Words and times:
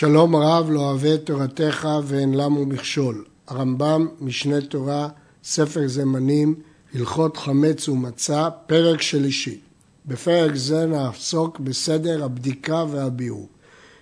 שלום 0.00 0.36
רב 0.36 0.70
לא 0.70 0.80
אוהב 0.80 1.04
את 1.04 1.26
תורתך 1.26 1.88
ואין 2.04 2.34
למו 2.34 2.66
מכשול. 2.66 3.24
הרמב"ם, 3.48 4.08
משנה 4.20 4.60
תורה, 4.60 5.08
ספר 5.44 5.88
זמנים, 5.88 6.54
הלכות 6.94 7.36
חמץ 7.36 7.88
ומצה, 7.88 8.48
פרק 8.66 9.02
שלישי. 9.02 9.58
בפרק 10.06 10.54
זה 10.54 10.86
נעסוק 10.86 11.60
בסדר 11.60 12.24
הבדיקה 12.24 12.84
והביאור. 12.90 13.48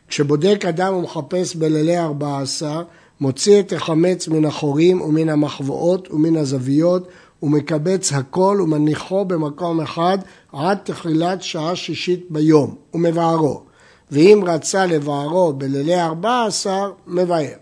כשבודק 0.08 0.64
אדם 0.68 0.94
ומחפש 0.94 1.56
בלילי 1.56 1.98
ארבע 1.98 2.40
עשר, 2.40 2.82
מוציא 3.20 3.60
את 3.60 3.72
החמץ 3.72 4.28
מן 4.28 4.44
החורים 4.44 5.00
ומן 5.00 5.28
המחבואות 5.28 6.08
ומן 6.10 6.36
הזוויות 6.36 7.08
ומקבץ 7.42 8.12
הכל 8.12 8.60
ומניחו 8.62 9.24
במקום 9.24 9.80
אחד 9.80 10.18
עד 10.52 10.78
תחילת 10.84 11.42
שעה 11.42 11.76
שישית 11.76 12.26
ביום 12.30 12.74
ומבערו. 12.94 13.67
ואם 14.10 14.42
רצה 14.46 14.86
לבערו 14.86 15.52
בלילי 15.52 16.00
ארבע 16.00 16.44
עשר, 16.44 16.92
מבאר. 17.06 17.56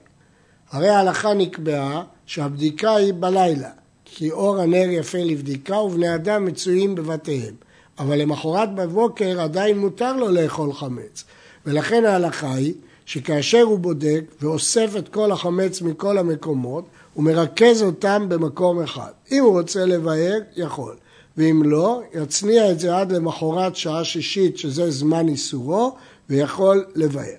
הרי 0.70 0.88
ההלכה 0.88 1.34
נקבעה 1.34 2.02
שהבדיקה 2.27 2.96
היא 2.96 3.14
בלילה, 3.20 3.70
כי 4.04 4.30
אור 4.30 4.60
הנר 4.60 4.87
יפה 4.90 5.18
לבדיקה 5.18 5.77
ובני 5.77 6.14
אדם 6.14 6.45
מצויים 6.45 6.95
בבתיהם. 6.95 7.54
אבל 7.98 8.18
למחרת 8.18 8.74
בבוקר 8.74 9.40
עדיין 9.40 9.78
מותר 9.78 10.16
לו 10.16 10.28
לאכול 10.28 10.73
חמץ. 10.73 11.24
ולכן 11.66 12.04
ההלכה 12.04 12.54
היא 12.54 12.74
שכאשר 13.06 13.62
הוא 13.62 13.78
בודק 13.78 14.20
ואוסף 14.40 14.92
את 14.98 15.09
כל 15.09 15.32
החמץ 15.32 15.82
מכל 15.82 16.18
המקומות, 16.18 16.84
הוא 17.15 17.24
מרכז 17.24 17.82
אותם 17.82 18.26
במקום 18.28 18.82
אחד. 18.82 19.10
אם 19.32 19.42
הוא 19.42 19.59
רוצה 19.59 19.84
לבאר, 19.84 20.38
יכול. 20.56 20.95
ואם 21.37 21.62
לא, 21.65 22.01
יצניע 22.15 22.70
את 22.70 22.80
זה 22.80 22.96
עד 22.96 23.12
למחרת 23.12 23.76
שעה 23.76 24.04
שישית, 24.04 24.59
שזה 24.59 24.90
זמן 24.90 25.28
איסורו, 25.28 25.96
ויכול 26.30 26.84
לבאר. 26.94 27.36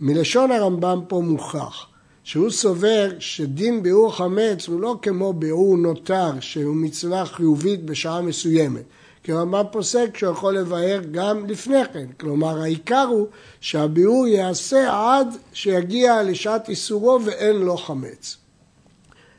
מלשון 0.00 0.50
הרמב"ם 0.50 1.00
פה 1.08 1.20
מוכח 1.24 1.86
שהוא 2.24 2.50
סובר 2.50 3.10
שדין 3.18 3.82
ביאור 3.82 4.16
חמץ 4.16 4.68
הוא 4.68 4.80
לא 4.80 4.98
כמו 5.02 5.32
ביאור 5.32 5.76
נותר 5.76 6.30
שהוא 6.40 6.76
מצווה 6.76 7.26
חיובית 7.26 7.84
בשעה 7.84 8.22
מסוימת. 8.22 8.82
כי 9.22 9.32
הרמב"ם 9.32 9.64
פוסק 9.72 10.16
שהוא 10.16 10.32
יכול 10.32 10.58
לבאר 10.58 11.00
גם 11.10 11.46
לפני 11.46 11.84
כן. 11.92 12.06
כלומר 12.20 12.62
העיקר 12.62 13.06
הוא 13.10 13.26
שהביאור 13.60 14.26
ייעשה 14.26 14.88
עד 14.92 15.36
שיגיע 15.52 16.22
לשעת 16.22 16.68
איסורו 16.68 17.18
ואין 17.24 17.56
לו 17.56 17.76
חמץ. 17.76 18.36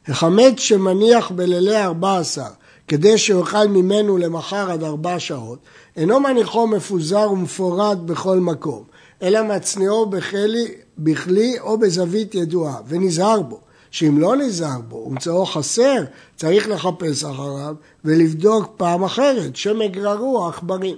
החמץ 0.08 0.60
שמניח 0.60 1.32
בלילי 1.32 1.78
ארבע 1.78 2.18
עשר 2.18 2.50
כדי 2.92 3.18
שיאכל 3.18 3.68
ממנו 3.68 4.18
למחר 4.18 4.72
עד 4.72 4.84
ארבע 4.84 5.20
שעות, 5.20 5.60
אינו 5.96 6.20
מניחו 6.20 6.68
מפוזר 6.68 7.32
ומפורד 7.32 8.08
בכל 8.08 8.40
מקום, 8.40 8.84
אלא 9.22 9.44
מצניעו 9.44 10.06
בכלי, 10.06 10.68
בכלי 10.98 11.60
או 11.60 11.78
בזווית 11.78 12.36
ידועה, 12.36 12.76
ונזהר 12.88 13.42
בו. 13.42 13.60
שאם 13.92 14.18
לא 14.18 14.36
נזהר 14.36 14.82
בו 14.88 14.96
ומצאו 14.96 15.46
חסר, 15.46 16.04
צריך 16.36 16.70
לחפש 16.70 17.24
אחריו 17.24 17.76
ולבדוק 18.06 18.74
פעם 18.78 19.04
אחרת, 19.04 19.56
שמא 19.56 19.84
יגררו 19.84 20.46
העכברים. 20.46 20.96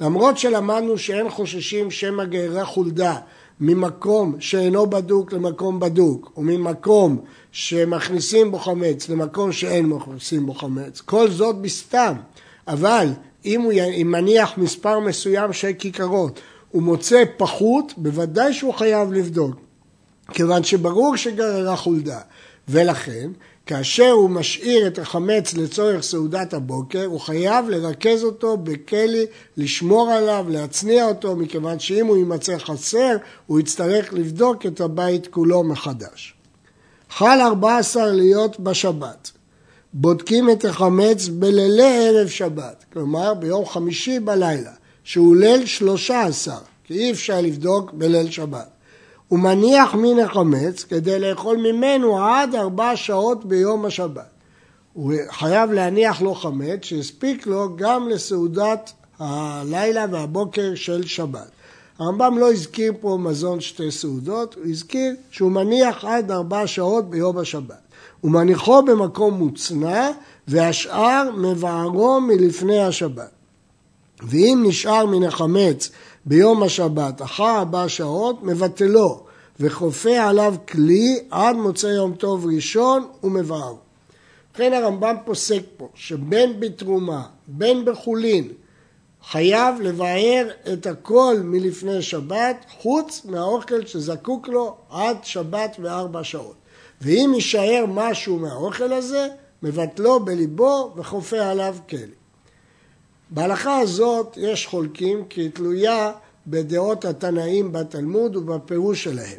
למרות 0.00 0.38
שלמדנו 0.38 0.98
שאין 0.98 1.30
חוששים 1.30 1.90
שמא 1.90 2.24
גררה 2.24 2.64
חולדה 2.64 3.16
ממקום 3.60 4.34
שאינו 4.38 4.86
בדוק 4.86 5.32
למקום 5.32 5.80
בדוק, 5.80 6.32
וממקום 6.36 7.18
שמכניסים 7.58 8.50
בו 8.50 8.58
חמץ 8.58 9.08
למקום 9.08 9.52
שאין 9.52 9.86
מכניסים 9.86 10.46
בו 10.46 10.54
חמץ, 10.54 11.00
כל 11.00 11.30
זאת 11.30 11.56
בסתם. 11.56 12.12
אבל 12.68 13.08
אם 13.44 13.60
הוא 13.60 13.72
מניח 14.04 14.58
מספר 14.58 15.00
מסוים 15.00 15.52
של 15.52 15.72
כיכרות, 15.78 16.40
הוא 16.70 16.82
מוצא 16.82 17.22
פחות, 17.36 17.92
בוודאי 17.96 18.52
שהוא 18.52 18.74
חייב 18.74 19.12
לבדוק. 19.12 19.56
כיוון 20.32 20.64
שברור 20.64 21.16
שגררה 21.16 21.76
חולדה. 21.76 22.20
ולכן, 22.68 23.30
כאשר 23.66 24.10
הוא 24.10 24.30
משאיר 24.30 24.86
את 24.86 24.98
החמץ 24.98 25.54
לצורך 25.54 26.02
סעודת 26.02 26.54
הבוקר, 26.54 27.04
הוא 27.04 27.20
חייב 27.20 27.68
לרכז 27.68 28.24
אותו 28.24 28.56
בכלי, 28.56 29.26
לשמור 29.56 30.10
עליו, 30.10 30.46
להצניע 30.48 31.08
אותו, 31.08 31.36
מכיוון 31.36 31.78
שאם 31.78 32.06
הוא 32.06 32.16
יימצא 32.16 32.58
חסר, 32.58 33.16
הוא 33.46 33.60
יצטרך 33.60 34.12
לבדוק 34.12 34.66
את 34.66 34.80
הבית 34.80 35.26
כולו 35.26 35.64
מחדש. 35.64 36.35
חל 37.10 37.38
14 37.40 38.06
להיות 38.06 38.60
בשבת. 38.60 39.30
בודקים 39.92 40.50
את 40.50 40.64
החמץ 40.64 41.28
בלילי 41.28 42.08
ערב 42.08 42.28
שבת, 42.28 42.84
כלומר 42.92 43.34
ביום 43.34 43.66
חמישי 43.66 44.20
בלילה, 44.20 44.72
שהוא 45.04 45.36
ליל 45.36 45.66
13, 45.66 46.56
כי 46.84 46.94
אי 46.94 47.10
אפשר 47.10 47.40
לבדוק 47.40 47.92
בליל 47.92 48.30
שבת. 48.30 48.68
הוא 49.28 49.38
מניח 49.38 49.94
מן 49.94 50.18
החמץ 50.18 50.84
כדי 50.84 51.18
לאכול 51.18 51.56
ממנו 51.56 52.24
עד 52.24 52.54
ארבע 52.54 52.96
שעות 52.96 53.44
ביום 53.44 53.84
השבת. 53.84 54.30
הוא 54.92 55.12
חייב 55.30 55.72
להניח 55.72 56.22
לו 56.22 56.34
חמץ 56.34 56.78
שהספיק 56.82 57.46
לו 57.46 57.76
גם 57.76 58.08
לסעודת 58.08 58.92
הלילה 59.18 60.06
והבוקר 60.10 60.74
של 60.74 61.06
שבת. 61.06 61.50
הרמב"ם 61.98 62.38
לא 62.38 62.52
הזכיר 62.52 62.92
פה 63.00 63.18
מזון 63.20 63.60
שתי 63.60 63.90
סעודות, 63.90 64.54
הוא 64.54 64.64
הזכיר 64.66 65.14
שהוא 65.30 65.52
מניח 65.52 66.04
עד 66.04 66.30
ארבע 66.30 66.66
שעות 66.66 67.10
ביום 67.10 67.38
השבת. 67.38 67.86
הוא 68.20 68.30
מניחו 68.30 68.82
במקום 68.82 69.34
מוצנע 69.34 70.10
והשאר 70.48 71.30
מבערו 71.36 72.20
מלפני 72.20 72.78
השבת. 72.78 73.30
ואם 74.22 74.64
נשאר 74.66 75.06
מן 75.06 75.24
החמץ 75.24 75.90
ביום 76.26 76.62
השבת 76.62 77.22
אחר 77.22 77.58
ארבע 77.58 77.88
שעות, 77.88 78.42
מבטלו 78.42 79.22
וכופה 79.60 80.18
עליו 80.18 80.54
כלי 80.68 81.18
עד 81.30 81.56
מוצא 81.56 81.86
יום 81.86 82.14
טוב 82.14 82.46
ראשון 82.46 83.06
ומבערו. 83.24 83.78
ובכן 84.50 84.72
הרמב"ם 84.72 85.16
פוסק 85.24 85.62
פה 85.76 85.88
שבין 85.94 86.60
בתרומה, 86.60 87.22
בין 87.46 87.84
בחולין, 87.84 88.48
חייב 89.30 89.80
לבאר 89.80 90.48
את 90.72 90.86
הכל 90.86 91.36
מלפני 91.44 92.02
שבת, 92.02 92.64
חוץ 92.80 93.24
מהאוכל 93.24 93.86
שזקוק 93.86 94.48
לו 94.48 94.76
עד 94.90 95.16
שבת 95.22 95.76
וארבע 95.82 96.24
שעות. 96.24 96.54
ואם 97.00 97.32
יישאר 97.34 97.84
משהו 97.88 98.38
מהאוכל 98.38 98.92
הזה, 98.92 99.28
מבטלו 99.62 100.20
בליבו 100.20 100.94
וכופה 100.96 101.38
עליו 101.38 101.76
כלי. 101.88 102.06
בהלכה 103.30 103.78
הזאת 103.78 104.38
יש 104.40 104.66
חולקים 104.66 105.24
כי 105.24 105.40
היא 105.40 105.50
תלויה 105.50 106.12
בדעות 106.46 107.04
התנאים 107.04 107.72
בתלמוד 107.72 108.36
ובפירוש 108.36 109.04
שלהם. 109.04 109.38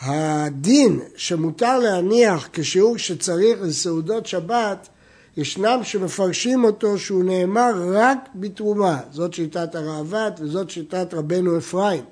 הדין 0.00 1.00
שמותר 1.16 1.78
להניח 1.78 2.48
כשיעור 2.52 2.98
שצריך 2.98 3.58
לסעודות 3.62 4.26
שבת, 4.26 4.88
ישנם 5.36 5.80
שמפרשים 5.82 6.64
אותו 6.64 6.98
שהוא 6.98 7.24
נאמר 7.24 7.72
רק 7.92 8.28
בתרומה. 8.34 9.00
זאת 9.10 9.34
שיטת 9.34 9.74
הראב"ד 9.74 10.32
וזאת 10.38 10.70
שיטת 10.70 11.14
רבנו 11.14 11.58
אפרים. 11.58 12.04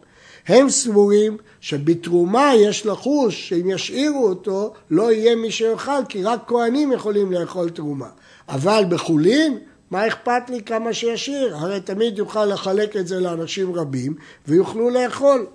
הם 0.47 0.71
סבורים 0.71 1.37
שבתרומה 1.61 2.53
יש 2.57 2.87
לחוש 2.87 3.49
שאם 3.49 3.71
ישאירו 3.71 4.29
אותו 4.29 4.73
לא 4.91 5.13
יהיה 5.13 5.37
מי 5.37 5.51
שיאכל 5.51 6.05
כי 6.09 6.23
רק 6.23 6.41
כהנים 6.47 6.93
יכולים 6.93 7.33
לאכול 7.33 7.71
תרומה. 7.71 8.09
אבל 8.49 8.85
בחולין 8.89 9.59
מה 9.91 10.07
אכפת 10.07 10.51
לי 10.51 10.63
כמה 10.63 10.93
שישאיר? 10.93 11.57
הרי 11.57 11.81
תמיד 11.81 12.19
יוכל 12.19 12.45
לחלק 12.45 12.97
את 12.97 13.07
זה 13.07 13.21
לאנשים 13.21 13.75
רבים 13.75 14.15
ויוכלו 14.49 14.91
לאכול. 14.91 15.47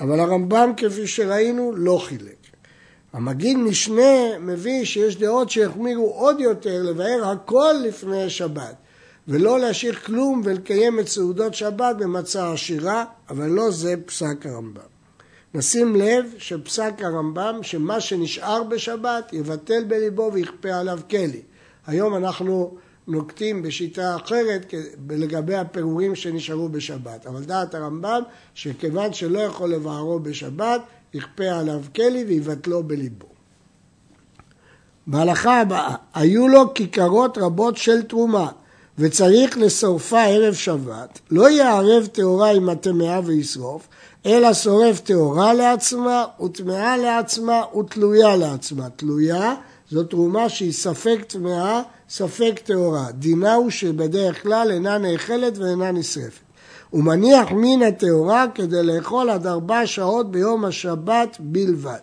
אבל 0.00 0.20
הרמב"ם 0.20 0.72
כפי 0.76 1.06
שראינו 1.06 1.72
לא 1.76 1.98
חילק. 2.04 2.43
המגיד 3.14 3.56
משנה 3.56 4.38
מביא 4.40 4.84
שיש 4.84 5.16
דעות 5.16 5.50
שהחמירו 5.50 6.10
עוד 6.10 6.40
יותר 6.40 6.82
לבאר 6.82 7.24
הכל 7.24 7.74
לפני 7.84 8.30
שבת 8.30 8.74
ולא 9.28 9.58
להשאיר 9.60 9.94
כלום 9.94 10.42
ולקיים 10.44 11.00
את 11.00 11.08
סעודות 11.08 11.54
שבת 11.54 11.96
במצע 11.96 12.52
עשירה, 12.52 13.04
אבל 13.30 13.46
לא 13.46 13.70
זה 13.70 13.94
פסק 14.06 14.46
הרמב"ם. 14.46 14.80
נשים 15.54 15.96
לב 15.96 16.34
שפסק 16.38 16.92
הרמב"ם 16.98 17.58
שמה 17.62 18.00
שנשאר 18.00 18.62
בשבת 18.62 19.32
יבטל 19.32 19.84
בליבו 19.84 20.30
ויכפה 20.32 20.72
עליו 20.72 21.00
כלי. 21.10 21.42
היום 21.86 22.16
אנחנו 22.16 22.76
נוקטים 23.08 23.62
בשיטה 23.62 24.16
אחרת 24.16 24.74
לגבי 25.08 25.54
הפירורים 25.54 26.14
שנשארו 26.14 26.68
בשבת. 26.68 27.26
אבל 27.26 27.44
דעת 27.44 27.74
הרמב"ם 27.74 28.22
שכיוון 28.54 29.12
שלא 29.12 29.38
יכול 29.38 29.70
לבערו 29.70 30.18
בשבת, 30.18 30.80
יכפה 31.14 31.44
עליו 31.44 31.80
כלי 31.94 32.24
ויבטלו 32.24 32.82
בליבו. 32.82 33.26
בהלכה 35.06 35.60
הבאה, 35.60 35.94
היו 36.14 36.48
לו 36.48 36.74
כיכרות 36.74 37.38
רבות 37.38 37.76
של 37.76 38.02
תרומה 38.02 38.50
וצריך 38.98 39.58
לשורפה 39.58 40.22
ערב 40.22 40.54
שבת, 40.54 41.20
לא 41.30 41.50
יערב 41.50 42.06
טהורה 42.06 42.50
עם 42.50 42.68
הטמאה 42.68 43.20
וישרוף, 43.24 43.88
אלא 44.26 44.54
שורף 44.54 45.00
טהורה 45.00 45.54
לעצמה 45.54 46.24
וטמאה 46.44 46.96
לעצמה 46.96 47.62
ותלויה 47.78 48.36
לעצמה. 48.36 48.90
תלויה 48.90 49.54
זו 49.90 50.04
תרומה 50.04 50.48
שהיא 50.48 50.72
ספק 50.72 51.18
טמאה, 51.26 51.82
ספק 52.08 52.60
טהורה. 52.64 53.12
דינה 53.12 53.54
הוא 53.54 53.70
שבדרך 53.70 54.42
כלל 54.42 54.70
אינה 54.70 54.98
נאכלת 54.98 55.58
ואינה 55.58 55.92
נשרפת. 55.92 56.43
ומניח 56.92 57.48
מן 57.52 57.82
הטהורה 57.82 58.46
כדי 58.54 58.82
לאכול 58.82 59.30
עד 59.30 59.46
ארבע 59.46 59.86
שעות 59.86 60.30
ביום 60.30 60.64
השבת 60.64 61.36
בלבד. 61.40 61.98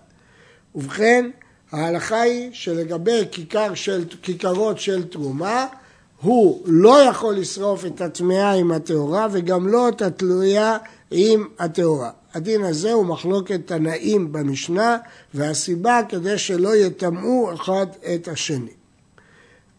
ובכן, 0.75 1.29
ההלכה 1.71 2.21
היא 2.21 2.49
שלגבי 2.53 3.25
כיכר 3.31 3.73
של, 3.73 4.03
כיכרות 4.21 4.79
של 4.79 5.03
תרומה, 5.03 5.65
הוא 6.21 6.61
לא 6.65 7.01
יכול 7.03 7.35
לשרוף 7.35 7.85
את 7.85 8.01
הטמאה 8.01 8.51
עם 8.51 8.71
הטהורה 8.71 9.27
וגם 9.31 9.67
לא 9.67 9.89
את 9.89 10.01
התלויה 10.01 10.77
עם 11.11 11.47
הטהורה. 11.59 12.09
הדין 12.33 12.63
הזה 12.63 12.91
הוא 12.91 13.05
מחלוקת 13.05 13.61
תנאים 13.65 14.31
במשנה, 14.31 14.97
והסיבה 15.33 15.99
כדי 16.09 16.37
שלא 16.37 16.75
יטמאו 16.75 17.53
אחד 17.53 17.87
את 18.15 18.27
השני. 18.27 18.80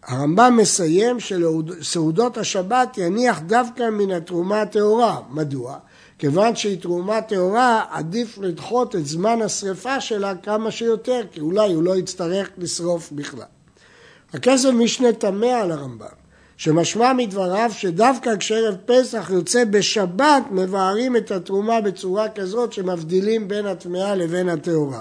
הרמב"ם 0.07 0.57
מסיים 0.57 1.21
שלסעודות 1.21 2.39
השבת 2.39 2.99
יניח 2.99 3.41
דווקא 3.41 3.91
מן 3.91 4.11
התרומה 4.11 4.63
הטהורה. 4.63 5.21
מדוע? 5.31 5.79
כיוון 6.19 6.57
שהיא 6.57 6.81
תרומה 6.81 7.21
טהורה, 7.21 7.85
עדיף 7.91 8.39
לדחות 8.39 8.97
את 8.97 9.07
זמן 9.07 9.43
השרפה 9.43 10.01
שלה 10.01 10.35
כמה 10.35 10.71
שיותר, 10.71 11.21
כי 11.33 11.41
אולי 11.41 11.73
הוא 11.73 11.83
לא 11.83 11.97
יצטרך 11.97 12.51
לשרוף 12.59 13.13
בכלל. 13.13 13.43
הכסף 14.33 14.69
משנה 14.69 15.13
טמא 15.13 15.47
על 15.47 15.73
הרמב"ם. 15.73 16.07
שמשמע 16.57 17.13
מדבריו 17.13 17.71
שדווקא 17.75 18.37
כשערב 18.37 18.77
פסח 18.87 19.31
יוצא 19.35 19.65
בשבת 19.65 20.43
מבארים 20.51 21.17
את 21.17 21.31
התרומה 21.31 21.81
בצורה 21.81 22.29
כזאת 22.29 22.73
שמבדילים 22.73 23.49
בין 23.49 23.67
הטמאה 23.67 24.15
לבין 24.15 24.49
הטהורה. 24.49 25.01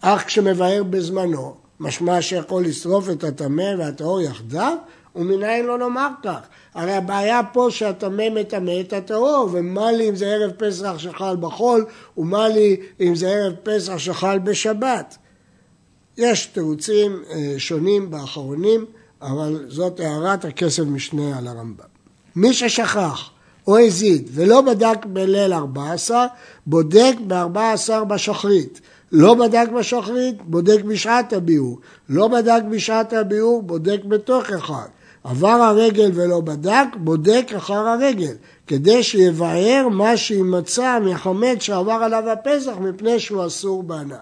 אך 0.00 0.26
כשמבאר 0.26 0.82
בזמנו, 0.82 1.65
משמע 1.80 2.22
שיכול 2.22 2.64
לשרוף 2.64 3.10
את 3.10 3.24
הטמא 3.24 3.74
והטהור 3.78 4.20
יחדיו, 4.20 4.76
ומנין 5.16 5.66
לא 5.66 5.78
נאמר 5.78 6.08
כך. 6.22 6.38
הרי 6.74 6.92
הבעיה 6.92 7.40
פה 7.52 7.66
שהטמא 7.70 8.28
מטמא 8.34 8.80
את 8.80 8.92
הטהור, 8.92 9.48
ומה 9.52 9.92
לי 9.92 10.08
אם 10.08 10.16
זה 10.16 10.26
ערב 10.26 10.50
פסח 10.50 10.98
שחל 10.98 11.36
בחול, 11.40 11.86
ומה 12.16 12.48
לי 12.48 12.76
אם 13.00 13.14
זה 13.14 13.28
ערב 13.28 13.54
פסח 13.62 13.98
שחל 13.98 14.38
בשבת. 14.38 15.16
יש 16.16 16.46
תירוצים 16.46 17.22
אה, 17.30 17.54
שונים 17.58 18.10
באחרונים. 18.10 18.86
אבל 19.22 19.64
זאת 19.68 20.00
הערת 20.00 20.44
הכסף 20.44 20.82
משנה 20.82 21.38
על 21.38 21.46
הרמב"ם. 21.46 21.84
מי 22.36 22.52
ששכח 22.52 23.30
או 23.66 23.78
הזיד 23.78 24.30
ולא 24.32 24.60
בדק 24.60 25.06
בליל 25.06 25.52
14, 25.52 26.26
בודק 26.66 27.14
ב-14 27.26 28.04
בשחרית. 28.04 28.80
לא 29.18 29.34
בדק 29.34 29.68
בשחרית, 29.78 30.42
בודק 30.42 30.82
בשעת 30.84 31.32
הביאור. 31.32 31.78
לא 32.08 32.28
בדק 32.28 32.62
בשעת 32.70 33.12
הביאור, 33.12 33.62
בודק 33.62 34.04
בתוך 34.04 34.50
אחד. 34.50 34.86
עבר 35.24 35.48
הרגל 35.48 36.10
ולא 36.14 36.40
בדק, 36.40 36.86
בודק 36.96 37.46
אחר 37.56 37.88
הרגל, 37.88 38.34
כדי 38.66 39.02
שיבאר 39.02 39.88
מה 39.90 40.16
שימצא 40.16 40.98
מחמץ 40.98 41.62
שעבר 41.62 41.92
עליו 41.92 42.30
הפסח 42.30 42.72
מפני 42.80 43.20
שהוא 43.20 43.46
אסור 43.46 43.82
בהנאה. 43.82 44.18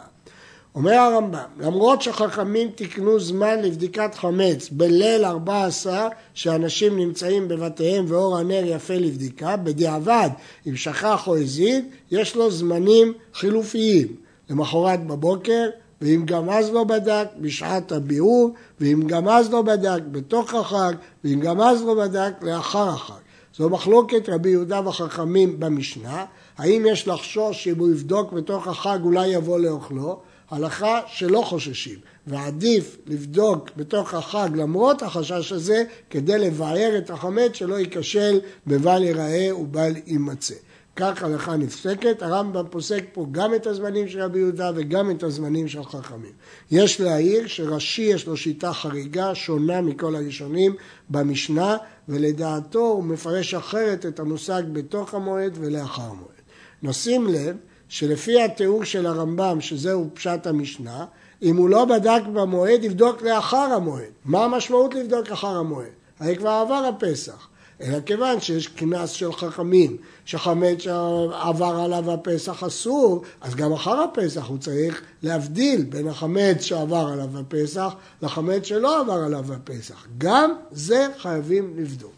אומר 0.74 0.92
הרמב"ם, 0.92 1.38
למרות 1.60 2.02
שחכמים 2.02 2.70
תיקנו 2.70 3.20
זמן 3.20 3.62
לבדיקת 3.62 4.14
חמץ 4.14 4.68
בליל 4.72 5.24
14 5.24 6.08
שאנשים 6.34 6.98
נמצאים 6.98 7.48
בבתיהם 7.48 8.04
ואור 8.08 8.38
הנר 8.38 8.62
יפה 8.66 8.94
לבדיקה, 8.94 9.56
בדיעבד 9.56 10.30
אם 10.66 10.76
שכח 10.76 11.26
או 11.26 11.36
הזיד, 11.36 11.84
יש 12.10 12.36
לו 12.36 12.50
זמנים 12.50 13.12
חילופיים. 13.34 14.23
למחרת 14.50 15.06
בבוקר, 15.06 15.68
ואם 16.00 16.22
גם 16.26 16.50
אז 16.50 16.72
לא 16.72 16.84
בדק, 16.84 17.26
בשעת 17.40 17.92
הביאור, 17.92 18.50
ואם 18.80 19.02
גם 19.06 19.28
אז 19.28 19.52
לא 19.52 19.62
בדק, 19.62 20.02
בתוך 20.10 20.54
החג, 20.54 20.92
ואם 21.24 21.40
גם 21.40 21.60
אז 21.60 21.82
לא 21.82 21.94
בדק, 21.94 22.32
לאחר 22.42 22.88
החג. 22.88 23.20
זו 23.56 23.70
מחלוקת 23.70 24.28
רבי 24.28 24.50
יהודה 24.50 24.88
וחכמים 24.88 25.60
במשנה, 25.60 26.24
האם 26.58 26.86
יש 26.88 27.08
לחשוש 27.08 27.64
שאם 27.64 27.78
הוא 27.78 27.90
יבדוק 27.90 28.32
בתוך 28.32 28.68
החג 28.68 28.98
אולי 29.02 29.28
יבוא 29.28 29.58
לאוכלו, 29.58 30.20
הלכה 30.50 31.00
שלא 31.06 31.42
חוששים, 31.44 31.98
ועדיף 32.26 32.96
לבדוק 33.06 33.70
בתוך 33.76 34.14
החג 34.14 34.48
למרות 34.54 35.02
החשש 35.02 35.52
הזה, 35.52 35.84
כדי 36.10 36.38
לבאר 36.38 36.98
את 36.98 37.10
החמץ 37.10 37.54
שלא 37.54 37.78
ייכשל 37.78 38.40
בבל 38.66 39.02
ייראה 39.02 39.56
ובל 39.56 39.92
יימצא. 40.06 40.54
כך 40.96 41.22
הלכה 41.22 41.56
נפסקת, 41.56 42.22
הרמב"ם 42.22 42.64
פוסק 42.70 43.04
פה 43.12 43.26
גם 43.32 43.54
את 43.54 43.66
הזמנים 43.66 44.08
של 44.08 44.20
רבי 44.20 44.38
יהודה 44.38 44.70
וגם 44.74 45.10
את 45.10 45.22
הזמנים 45.22 45.68
של 45.68 45.84
חכמים. 45.84 46.32
יש 46.70 47.00
להעיר 47.00 47.46
שרש"י 47.46 48.02
יש 48.02 48.26
לו 48.26 48.36
שיטה 48.36 48.72
חריגה, 48.72 49.34
שונה 49.34 49.80
מכל 49.80 50.16
הראשונים 50.16 50.74
במשנה, 51.10 51.76
ולדעתו 52.08 52.78
הוא 52.78 53.04
מפרש 53.04 53.54
אחרת 53.54 54.06
את 54.06 54.20
המושג 54.20 54.62
בתוך 54.72 55.14
המועד 55.14 55.58
ולאחר 55.60 56.02
המועד. 56.02 56.34
נשים 56.82 57.26
לב 57.26 57.56
שלפי 57.88 58.42
התיאור 58.42 58.84
של 58.84 59.06
הרמב"ם, 59.06 59.60
שזהו 59.60 60.10
פשט 60.14 60.46
המשנה, 60.46 61.04
אם 61.42 61.56
הוא 61.56 61.68
לא 61.68 61.84
בדק 61.84 62.22
במועד, 62.32 62.84
יבדוק 62.84 63.22
לאחר 63.22 63.56
המועד. 63.56 64.12
מה 64.24 64.44
המשמעות 64.44 64.94
לבדוק 64.94 65.28
אחר 65.28 65.56
המועד? 65.56 65.92
הרי 66.20 66.36
כבר 66.36 66.50
עבר 66.50 66.90
הפסח. 66.94 67.48
אלא 67.80 68.00
כיוון 68.00 68.40
שיש 68.40 68.66
קנס 68.68 69.10
של 69.10 69.32
חכמים, 69.32 69.96
שחמץ 70.24 70.78
שעבר 70.78 71.80
עליו 71.84 72.10
הפסח 72.10 72.62
אסור, 72.62 73.22
אז 73.40 73.54
גם 73.54 73.72
אחר 73.72 74.00
הפסח 74.00 74.46
הוא 74.46 74.58
צריך 74.58 75.02
להבדיל 75.22 75.84
בין 75.84 76.08
החמץ 76.08 76.60
שעבר 76.60 77.08
עליו 77.12 77.38
הפסח 77.38 77.94
לחמץ 78.22 78.64
שלא 78.64 79.00
עבר 79.00 79.24
עליו 79.24 79.52
הפסח. 79.52 80.06
גם 80.18 80.52
זה 80.70 81.06
חייבים 81.18 81.74
לבדוק. 81.76 82.12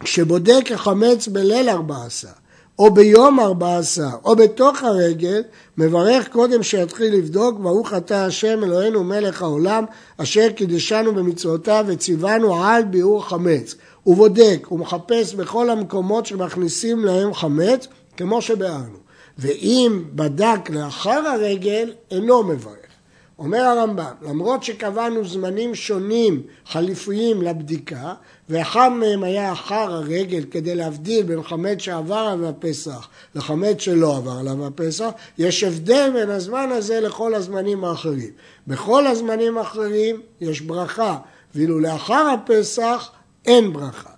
כשבודק 0.00 0.72
החמץ 0.74 1.28
בליל 1.28 1.68
ארבע 1.68 2.04
עשר 2.06 2.28
או 2.78 2.90
ביום 2.90 3.40
ארבע 3.40 3.78
עשר, 3.78 4.08
או 4.24 4.36
בתוך 4.36 4.82
הרגל, 4.82 5.42
מברך 5.78 6.28
קודם 6.28 6.62
שיתחיל 6.62 7.14
לבדוק, 7.14 7.58
ברוך 7.58 7.94
אתה 7.94 8.26
השם 8.26 8.64
אלוהינו 8.64 9.04
מלך 9.04 9.42
העולם, 9.42 9.84
אשר 10.16 10.50
קידשנו 10.56 11.14
במצוותיו 11.14 11.84
וציוונו 11.88 12.64
על 12.64 12.84
ביאור 12.84 13.28
חמץ. 13.28 13.74
הוא 14.02 14.16
בודק, 14.16 14.66
הוא 14.68 14.78
מחפש 14.78 15.34
בכל 15.34 15.70
המקומות 15.70 16.26
שמכניסים 16.26 17.04
להם 17.04 17.34
חמץ, 17.34 17.86
כמו 18.16 18.42
שביארנו. 18.42 18.98
ואם 19.38 20.02
בדק 20.14 20.70
לאחר 20.70 21.28
הרגל, 21.28 21.92
אינו 22.10 22.42
מברך. 22.42 22.77
אומר 23.38 23.58
הרמב"ם, 23.58 24.12
למרות 24.22 24.62
שקבענו 24.62 25.24
זמנים 25.24 25.74
שונים 25.74 26.42
חליפיים 26.66 27.42
לבדיקה, 27.42 28.14
ואחד 28.48 28.88
מהם 28.92 29.22
היה 29.24 29.52
אחר 29.52 29.92
הרגל 29.92 30.44
כדי 30.50 30.74
להבדיל 30.74 31.22
בין 31.22 31.42
חמץ 31.42 31.78
שעבר 31.78 32.16
עליו 32.16 32.48
הפסח 32.48 33.08
לחמץ 33.34 33.80
שלא 33.80 34.16
עבר 34.16 34.38
עליו 34.40 34.66
הפסח, 34.66 35.10
יש 35.38 35.64
הבדל 35.64 36.10
בין 36.12 36.30
הזמן 36.30 36.68
הזה 36.72 37.00
לכל 37.00 37.34
הזמנים 37.34 37.84
האחרים. 37.84 38.30
בכל 38.66 39.06
הזמנים 39.06 39.58
האחרים 39.58 40.20
יש 40.40 40.60
ברכה, 40.60 41.18
ואילו 41.54 41.78
לאחר 41.78 42.26
הפסח 42.34 43.10
אין 43.46 43.72
ברכה. 43.72 44.10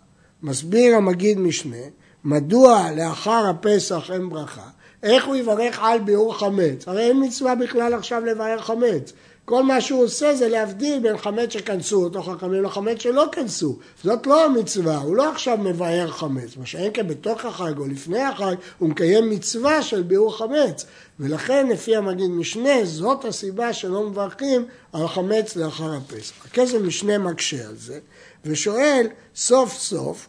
מסביר 0.42 0.96
המגיד 0.96 1.38
משנה, 1.38 1.76
מדוע 2.24 2.90
לאחר 2.96 3.46
הפסח 3.46 4.10
אין 4.10 4.30
ברכה? 4.30 4.68
איך 5.02 5.26
הוא 5.26 5.36
יברך 5.36 5.78
על 5.82 5.98
ביאור 5.98 6.38
חמץ? 6.38 6.88
הרי 6.88 7.02
אין 7.02 7.24
מצווה 7.24 7.54
בכלל 7.54 7.94
עכשיו 7.94 8.24
לבאר 8.24 8.58
חמץ. 8.60 9.12
כל 9.44 9.62
מה 9.62 9.80
שהוא 9.80 10.04
עושה 10.04 10.34
זה 10.34 10.48
להבדיל 10.48 10.98
בין 10.98 11.18
חמץ 11.18 11.52
שכנסו 11.52 12.04
אותו 12.04 12.22
חכמים 12.22 12.62
לחמץ 12.62 13.02
שלא 13.02 13.28
כנסו. 13.32 13.78
זאת 14.04 14.26
לא 14.26 14.44
המצווה, 14.44 14.96
הוא 14.96 15.16
לא 15.16 15.32
עכשיו 15.32 15.58
מבאר 15.58 16.10
חמץ. 16.10 16.56
מה 16.56 16.66
שאין 16.66 16.92
כאן 16.92 17.08
בתוך 17.08 17.44
החג 17.44 17.78
או 17.78 17.86
לפני 17.86 18.22
החג, 18.22 18.54
הוא 18.78 18.88
מקיים 18.88 19.30
מצווה 19.30 19.82
של 19.82 20.02
ביאור 20.02 20.38
חמץ. 20.38 20.86
ולכן 21.20 21.68
לפי 21.68 21.96
המגיד 21.96 22.30
משנה, 22.30 22.84
זאת 22.84 23.24
הסיבה 23.24 23.72
שלא 23.72 24.02
מברכים 24.02 24.66
על 24.92 25.08
חמץ 25.08 25.56
לאחר 25.56 25.94
הפסח. 25.94 26.46
הכסף 26.46 26.78
משנה 26.78 27.18
מקשה 27.18 27.68
על 27.68 27.76
זה, 27.76 27.98
ושואל 28.44 29.06
סוף 29.36 29.78
סוף, 29.78 30.28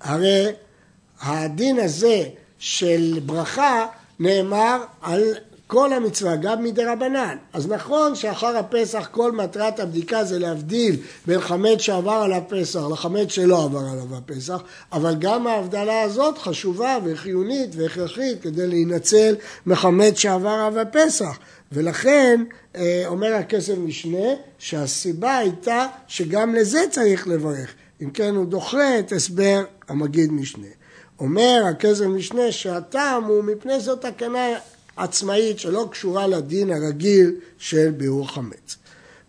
הרי 0.00 0.52
הדין 1.20 1.78
הזה 1.78 2.24
של 2.58 3.20
ברכה 3.26 3.86
נאמר 4.20 4.84
על 5.02 5.22
כל 5.66 5.92
המצווה, 5.92 6.36
גם 6.36 6.64
מדי 6.64 6.84
רבנן. 6.84 7.36
אז 7.52 7.68
נכון 7.68 8.14
שאחר 8.14 8.56
הפסח 8.56 9.08
כל 9.10 9.32
מטרת 9.32 9.80
הבדיקה 9.80 10.24
זה 10.24 10.38
להבדיל 10.38 10.96
בין 11.26 11.40
חמץ 11.40 11.80
שעבר 11.80 12.12
על 12.12 12.32
הפסח 12.32 12.80
לחמץ 12.92 13.32
שלא 13.32 13.64
עבר 13.64 13.78
עליו 13.78 14.16
הפסח, 14.16 14.62
אבל 14.92 15.14
גם 15.18 15.46
ההבדלה 15.46 16.02
הזאת 16.02 16.38
חשובה 16.38 16.98
וחיונית 17.04 17.70
והכרחית 17.76 18.42
כדי 18.42 18.66
להינצל 18.66 19.34
מחמץ 19.66 20.18
שעבר 20.18 20.48
עליו 20.48 20.80
הפסח. 20.80 21.38
ולכן 21.72 22.44
אה, 22.76 23.02
אומר 23.06 23.34
הכסף 23.34 23.74
משנה 23.78 24.28
שהסיבה 24.58 25.36
הייתה 25.36 25.86
שגם 26.06 26.54
לזה 26.54 26.80
צריך 26.90 27.28
לברך. 27.28 27.74
אם 28.02 28.10
כן 28.10 28.34
הוא 28.34 28.46
דוחה 28.46 28.98
את 28.98 29.12
הסבר 29.12 29.64
המגיד 29.88 30.32
משנה. 30.32 30.66
אומר 31.20 31.62
הכסף 31.70 32.04
משנה 32.04 32.52
שהטעם 32.52 33.24
הוא 33.24 33.44
מפני 33.44 33.80
זאת 33.80 34.06
תקנה 34.06 34.46
עצמאית 34.96 35.58
שלא 35.58 35.88
קשורה 35.90 36.26
לדין 36.26 36.72
הרגיל 36.72 37.34
של 37.58 37.90
ביאור 37.90 38.28
חמץ. 38.32 38.76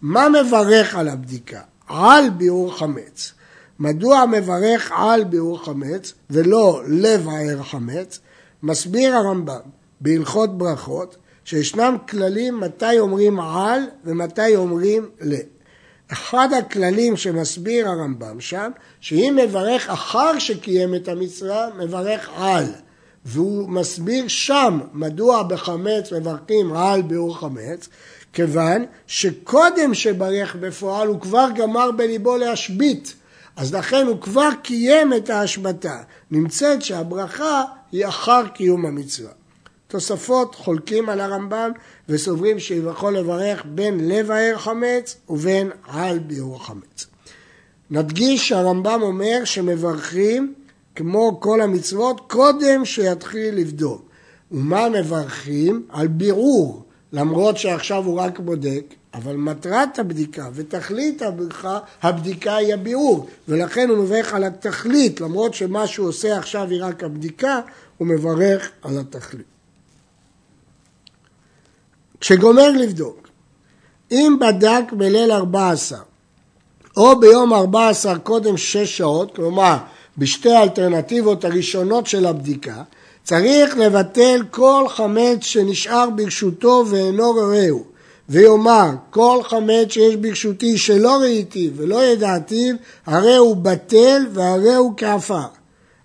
מה 0.01 0.27
מברך 0.29 0.96
על 0.96 1.08
הבדיקה? 1.08 1.62
על 1.88 2.29
ביאור 2.29 2.77
חמץ. 2.77 3.31
מדוע 3.79 4.25
מברך 4.25 4.91
על 4.96 5.24
ביאור 5.24 5.65
חמץ 5.65 6.13
ולא 6.29 6.81
לב 6.88 7.27
הער 7.29 7.63
חמץ? 7.63 8.19
מסביר 8.63 9.15
הרמב"ם 9.15 9.60
בהלכות 10.01 10.58
ברכות 10.58 11.15
שישנם 11.43 11.98
כללים 12.10 12.60
מתי 12.60 13.00
אומרים 13.00 13.39
על 13.39 13.81
ומתי 14.05 14.55
אומרים 14.55 15.10
ל. 15.22 15.36
אחד 16.11 16.53
הכללים 16.53 17.17
שמסביר 17.17 17.87
הרמב"ם 17.87 18.41
שם, 18.41 18.71
שאם 19.01 19.39
מברך 19.43 19.89
אחר 19.89 20.39
שקיים 20.39 20.95
את 20.95 21.07
המצווה, 21.07 21.67
מברך 21.77 22.29
על. 22.35 22.65
והוא 23.25 23.69
מסביר 23.69 24.27
שם 24.27 24.79
מדוע 24.93 25.43
בחמץ 25.43 26.13
מברכים 26.13 26.73
על 26.73 27.01
ביאור 27.01 27.39
חמץ, 27.39 27.89
כיוון 28.33 28.85
שקודם 29.07 29.93
שברך 29.93 30.55
בפועל 30.55 31.07
הוא 31.07 31.21
כבר 31.21 31.47
גמר 31.55 31.91
בליבו 31.91 32.37
להשבית, 32.37 33.15
אז 33.55 33.73
לכן 33.73 34.07
הוא 34.07 34.21
כבר 34.21 34.49
קיים 34.63 35.13
את 35.13 35.29
ההשבתה. 35.29 35.97
נמצאת 36.31 36.81
שהברכה 36.81 37.63
היא 37.91 38.07
אחר 38.07 38.47
קיום 38.47 38.85
המצווה. 38.85 39.38
תוספות 39.89 40.55
חולקים 40.55 41.10
על 41.10 41.22
הרמב"ם 41.22 41.72
וסוברים 42.10 42.60
שיכול 42.60 43.17
לברך 43.17 43.63
בין 43.65 44.10
לב 44.10 44.31
הער 44.31 44.58
חמץ 44.58 45.17
ובין 45.29 45.72
על 45.88 46.19
ביאור 46.19 46.65
חמץ. 46.65 47.08
נדגיש 47.91 48.50
שהרמב"ם 48.50 49.00
אומר 49.01 49.41
שמברכים 49.46 50.53
כמו 50.96 51.39
כל 51.39 51.62
המצוות 51.62 52.22
קודם 52.27 52.86
שיתחיל 52.86 53.55
לבדוק. 53.55 54.10
ומה 54.51 54.89
מברכים? 54.89 55.88
על 55.89 56.08
בירור, 56.08 56.84
למרות 57.13 57.58
שעכשיו 57.58 58.05
הוא 58.05 58.19
רק 58.19 58.39
בודק, 58.39 58.84
אבל 59.13 59.36
מטרת 59.36 60.00
הבדיקה 60.00 60.50
ותכלית 60.53 61.22
הבדיקה, 61.22 61.79
הבדיקה 62.01 62.55
היא 62.55 62.74
הבירור, 62.74 63.27
ולכן 63.48 63.89
הוא 63.89 63.98
מברך 63.98 64.34
על 64.34 64.43
התכלית, 64.43 65.22
למרות 65.22 65.53
שמה 65.53 65.88
שהוא 65.88 66.08
עושה 66.08 66.38
עכשיו 66.38 66.69
היא 66.69 66.84
רק 66.84 67.03
הבדיקה, 67.03 67.60
הוא 67.98 68.08
מברך 68.08 68.72
על 68.81 69.00
התכלית. 69.00 69.58
כשגומר 72.21 72.71
לבדוק, 72.71 73.27
אם 74.11 74.38
בדק 74.39 74.83
בליל 74.91 75.31
14 75.31 75.99
או 76.97 77.19
ביום 77.19 77.53
14 77.53 78.19
קודם 78.19 78.57
6 78.57 78.97
שעות, 78.97 79.35
כלומר 79.35 79.77
בשתי 80.17 80.51
האלטרנטיבות 80.51 81.45
הראשונות 81.45 82.07
של 82.07 82.25
הבדיקה, 82.25 82.83
צריך 83.23 83.77
לבטל 83.77 84.43
כל 84.51 84.85
חמץ 84.88 85.43
שנשאר 85.43 86.09
ברשותו 86.09 86.85
ואינו 86.89 87.35
רעהו, 87.35 87.83
ויאמר 88.29 88.89
כל 89.09 89.39
חמץ 89.43 89.89
שיש 89.89 90.15
ברשותי 90.15 90.77
שלא 90.77 91.17
ראיתי 91.21 91.71
ולא 91.75 92.05
ידעתיו, 92.05 92.75
הרי 93.05 93.35
הוא 93.35 93.55
בטל 93.55 94.27
והרי 94.33 94.73
הוא 94.73 94.93
כעפר. 94.97 95.58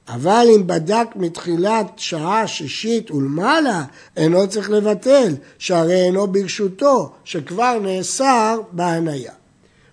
אבל 0.08 0.46
אם 0.56 0.66
בדק 0.66 1.06
מתחילת 1.16 1.86
שעה 1.96 2.46
שישית 2.46 3.10
ולמעלה, 3.10 3.84
אינו 4.16 4.48
צריך 4.48 4.70
לבטל, 4.70 5.34
שהרי 5.58 6.04
אינו 6.04 6.26
ברשותו, 6.26 7.12
שכבר 7.24 7.78
נאסר 7.82 8.60
בהניה. 8.72 9.32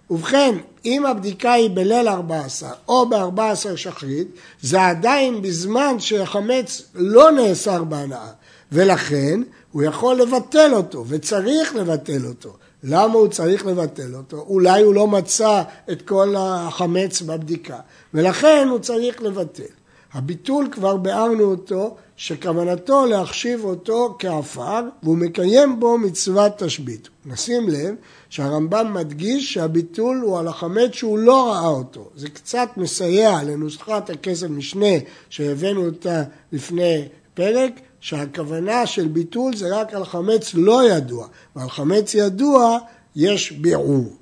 ובכן, 0.09 0.55
אם 0.85 1.05
הבדיקה 1.05 1.51
היא 1.51 1.69
בליל 1.73 2.07
14 2.07 2.69
או 2.87 3.09
ב-14 3.09 3.75
שחרית, 3.75 4.27
זה 4.61 4.87
עדיין 4.87 5.41
בזמן 5.41 5.99
שהחמץ 5.99 6.81
לא 6.95 7.31
נאסר 7.31 7.83
בהנאה, 7.83 8.27
ולכן 8.71 9.41
הוא 9.71 9.83
יכול 9.83 10.15
לבטל 10.15 10.73
אותו, 10.73 11.05
וצריך 11.07 11.75
לבטל 11.75 12.25
אותו. 12.25 12.53
למה 12.83 13.13
הוא 13.13 13.27
צריך 13.27 13.65
לבטל 13.65 14.15
אותו? 14.15 14.37
אולי 14.37 14.81
הוא 14.81 14.93
לא 14.93 15.07
מצא 15.07 15.61
את 15.91 16.01
כל 16.01 16.35
החמץ 16.37 17.21
בבדיקה, 17.21 17.79
ולכן 18.13 18.67
הוא 18.69 18.79
צריך 18.79 19.21
לבטל. 19.21 19.80
הביטול 20.13 20.67
כבר 20.71 20.97
ביארנו 20.97 21.43
אותו, 21.43 21.95
שכוונתו 22.15 23.05
להחשיב 23.05 23.63
אותו 23.63 24.15
כעפר, 24.19 24.81
והוא 25.03 25.17
מקיים 25.17 25.79
בו 25.79 25.97
מצוות 25.97 26.57
תשבית. 26.57 27.09
נשים 27.25 27.69
לב 27.69 27.95
שהרמב"ם 28.29 28.93
מדגיש 28.93 29.53
שהביטול 29.53 30.21
הוא 30.25 30.39
על 30.39 30.47
החמץ 30.47 30.91
שהוא 30.91 31.19
לא 31.19 31.51
ראה 31.51 31.67
אותו. 31.67 32.09
זה 32.15 32.29
קצת 32.29 32.69
מסייע 32.77 33.43
לנוסחת 33.43 34.09
הכסף 34.09 34.47
משנה 34.49 34.95
שהבאנו 35.29 35.85
אותה 35.85 36.23
לפני 36.51 37.07
פרק, 37.33 37.71
שהכוונה 37.99 38.85
של 38.85 39.07
ביטול 39.07 39.55
זה 39.55 39.77
רק 39.77 39.93
על 39.93 40.05
חמץ 40.05 40.53
לא 40.53 40.89
ידוע, 40.89 41.27
ועל 41.55 41.69
חמץ 41.69 42.15
ידוע 42.15 42.77
יש 43.15 43.51
ביעור. 43.51 44.15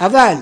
אבל 0.00 0.34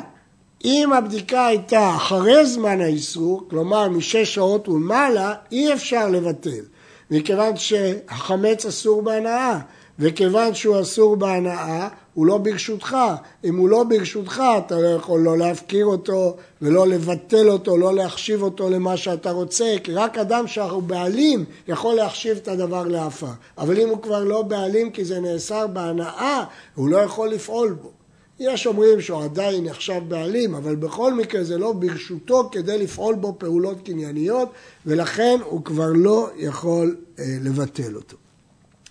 אם 0.64 0.92
הבדיקה 0.92 1.46
הייתה 1.46 1.96
אחרי 1.96 2.46
זמן 2.46 2.80
האיסור, 2.80 3.46
כלומר 3.50 3.88
משש 3.88 4.34
שעות 4.34 4.68
ומעלה, 4.68 5.34
אי 5.52 5.72
אפשר 5.72 6.08
לבטל, 6.08 6.64
מכיוון 7.10 7.56
שהחמץ 7.56 8.66
אסור 8.66 9.02
בהנאה, 9.02 9.58
וכיוון 9.98 10.54
שהוא 10.54 10.80
אסור 10.80 11.16
בהנאה, 11.16 11.88
הוא 12.14 12.26
לא 12.26 12.38
ברשותך. 12.38 12.96
אם 13.44 13.56
הוא 13.56 13.68
לא 13.68 13.82
ברשותך, 13.82 14.42
אתה 14.58 14.80
לא 14.80 14.88
יכול 14.88 15.20
לא 15.20 15.38
להפקיר 15.38 15.86
אותו 15.86 16.36
ולא 16.62 16.86
לבטל 16.86 17.48
אותו, 17.48 17.76
לא 17.76 17.94
להחשיב 17.94 18.42
אותו 18.42 18.70
למה 18.70 18.96
שאתה 18.96 19.30
רוצה, 19.30 19.74
כי 19.84 19.94
רק 19.94 20.18
אדם 20.18 20.46
שהוא 20.46 20.82
בעלים 20.82 21.44
יכול 21.68 21.94
להחשיב 21.94 22.36
את 22.36 22.48
הדבר 22.48 22.84
לעפר. 22.84 23.26
אבל 23.58 23.80
אם 23.80 23.88
הוא 23.88 24.02
כבר 24.02 24.24
לא 24.24 24.42
בעלים 24.42 24.90
כי 24.90 25.04
זה 25.04 25.20
נאסר 25.20 25.66
בהנאה, 25.66 26.44
הוא 26.74 26.88
לא 26.88 26.96
יכול 26.98 27.28
לפעול 27.28 27.72
בו. 27.82 28.03
יש 28.40 28.66
אומרים 28.66 29.00
שהוא 29.00 29.24
עדיין 29.24 29.64
נחשב 29.64 30.00
בעלים, 30.08 30.54
אבל 30.54 30.76
בכל 30.76 31.14
מקרה 31.14 31.44
זה 31.44 31.58
לא 31.58 31.72
ברשותו 31.72 32.48
כדי 32.52 32.78
לפעול 32.78 33.14
בו 33.14 33.34
פעולות 33.38 33.76
קנייניות, 33.84 34.48
ולכן 34.86 35.38
הוא 35.44 35.64
כבר 35.64 35.92
לא 35.94 36.28
יכול 36.36 36.96
אה, 37.18 37.24
לבטל 37.42 37.96
אותו. 37.96 38.16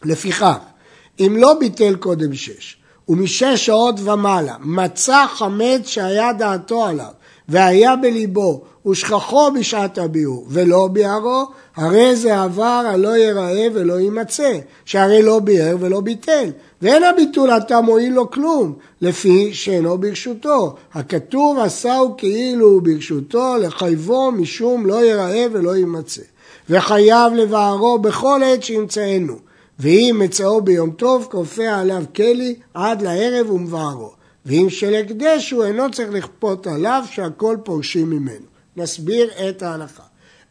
לפיכך, 0.04 0.58
אם 1.20 1.36
לא 1.40 1.54
ביטל 1.60 1.96
קודם 1.96 2.34
שש, 2.34 2.78
ומשש 3.10 3.66
שעות 3.66 3.96
ומעלה 4.00 4.56
מצא 4.60 5.26
חמץ 5.36 5.88
שהיה 5.88 6.34
דעתו 6.34 6.86
עליו, 6.86 7.12
והיה 7.50 7.96
בליבו, 7.96 8.64
ושכחו 8.88 9.52
בשעת 9.52 9.98
הביאור, 9.98 10.46
ולא 10.50 10.88
ביארו, 10.92 11.46
הרי 11.76 12.16
זה 12.16 12.42
עבר 12.42 12.84
הלא 12.94 13.18
ייראה 13.18 13.68
ולא 13.74 14.00
יימצא, 14.00 14.60
שהרי 14.86 15.22
לא 15.22 15.40
ביאר 15.40 15.76
ולא 15.80 16.02
ביטל, 16.02 16.50
ואין 16.84 17.04
הביטול 17.04 17.52
עתה 17.52 17.82
מועיל 17.82 18.14
לו 18.14 18.32
כלום, 18.32 18.74
לפי 19.02 19.54
שאינו 19.54 19.98
ברשותו. 19.98 20.76
הכתוב 20.94 21.60
עשהו 21.60 22.18
כאילו 22.18 22.68
הוא 22.68 22.82
ברשותו, 22.82 23.56
לחייבו 23.58 24.32
משום 24.32 24.86
לא 24.86 25.06
ייראה 25.06 25.46
ולא 25.52 25.76
יימצא. 25.76 26.22
וחייב 26.70 27.34
לבערו 27.34 28.00
בכל 28.00 28.42
עת 28.46 28.64
שימצאנו. 28.64 29.36
ואם 29.80 30.16
מצאו 30.20 30.62
ביום 30.62 30.92
טוב, 30.92 31.28
כופה 31.32 31.70
עליו 31.70 32.04
כלי 32.16 32.56
עד 32.74 33.02
לערב 33.02 33.50
ומבערו. 33.50 34.12
ואם 34.46 34.68
של 34.70 34.96
הקדש 34.96 35.52
הוא 35.52 35.64
אינו 35.64 35.92
צריך 35.92 36.10
לכפות 36.12 36.68
עליו 36.68 37.04
שהכל 37.12 37.58
פורשים 37.64 38.10
ממנו. 38.10 38.46
נסביר 38.78 39.30
את 39.50 39.62
ההלכה. 39.62 40.04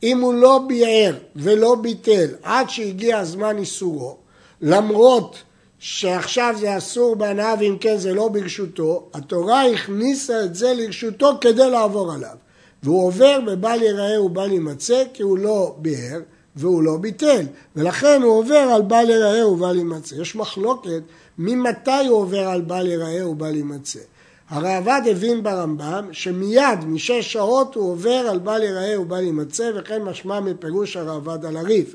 אם 0.02 0.20
הוא 0.20 0.34
לא 0.34 0.60
ביער 0.66 1.14
ולא 1.36 1.74
ביטל 1.74 2.28
עד 2.42 2.70
שהגיע 2.70 3.24
זמן 3.24 3.58
איסורו, 3.58 4.16
למרות 4.60 5.42
שעכשיו 5.84 6.54
זה 6.60 6.76
אסור 6.76 7.16
בהנאה 7.16 7.54
ואם 7.60 7.76
כן 7.80 7.96
זה 7.96 8.14
לא 8.14 8.28
ברשותו, 8.28 9.08
התורה 9.14 9.66
הכניסה 9.66 10.44
את 10.44 10.54
זה 10.54 10.72
לרשותו 10.74 11.30
כדי 11.40 11.70
לעבור 11.70 12.12
עליו. 12.12 12.36
והוא 12.82 13.06
עובר 13.06 13.40
בבל 13.46 13.82
ייראה 13.82 14.22
ובל 14.22 14.52
יימצא 14.52 15.02
כי 15.14 15.22
הוא 15.22 15.38
לא 15.38 15.74
ביער 15.78 16.20
והוא 16.56 16.82
לא 16.82 16.96
ביטל, 16.96 17.46
ולכן 17.76 18.22
הוא 18.22 18.38
עובר 18.38 18.54
על 18.54 18.82
בל 18.82 19.10
ייראה 19.10 19.48
ובל 19.48 19.78
יימצא. 19.78 20.14
יש 20.14 20.36
מחלוקת 20.36 21.02
ממתי 21.38 22.06
הוא 22.08 22.18
עובר 22.18 22.48
על 22.48 22.60
בל 22.60 22.86
ייראה 22.86 23.28
ובל 23.28 23.56
יימצא. 23.56 24.00
הראב"ד 24.48 25.02
הבין 25.10 25.42
ברמב"ם 25.42 26.08
שמיד 26.12 26.84
משש 26.86 27.32
שעות 27.32 27.74
הוא 27.74 27.90
עובר 27.90 28.26
על 28.30 28.38
בל 28.38 28.62
ייראה 28.62 29.00
ובל 29.00 29.24
יימצא 29.24 29.70
וכן 29.74 30.02
משמע 30.02 30.40
מפירוש 30.40 30.96
הראב"ד 30.96 31.44
על 31.44 31.56
הריף. 31.56 31.94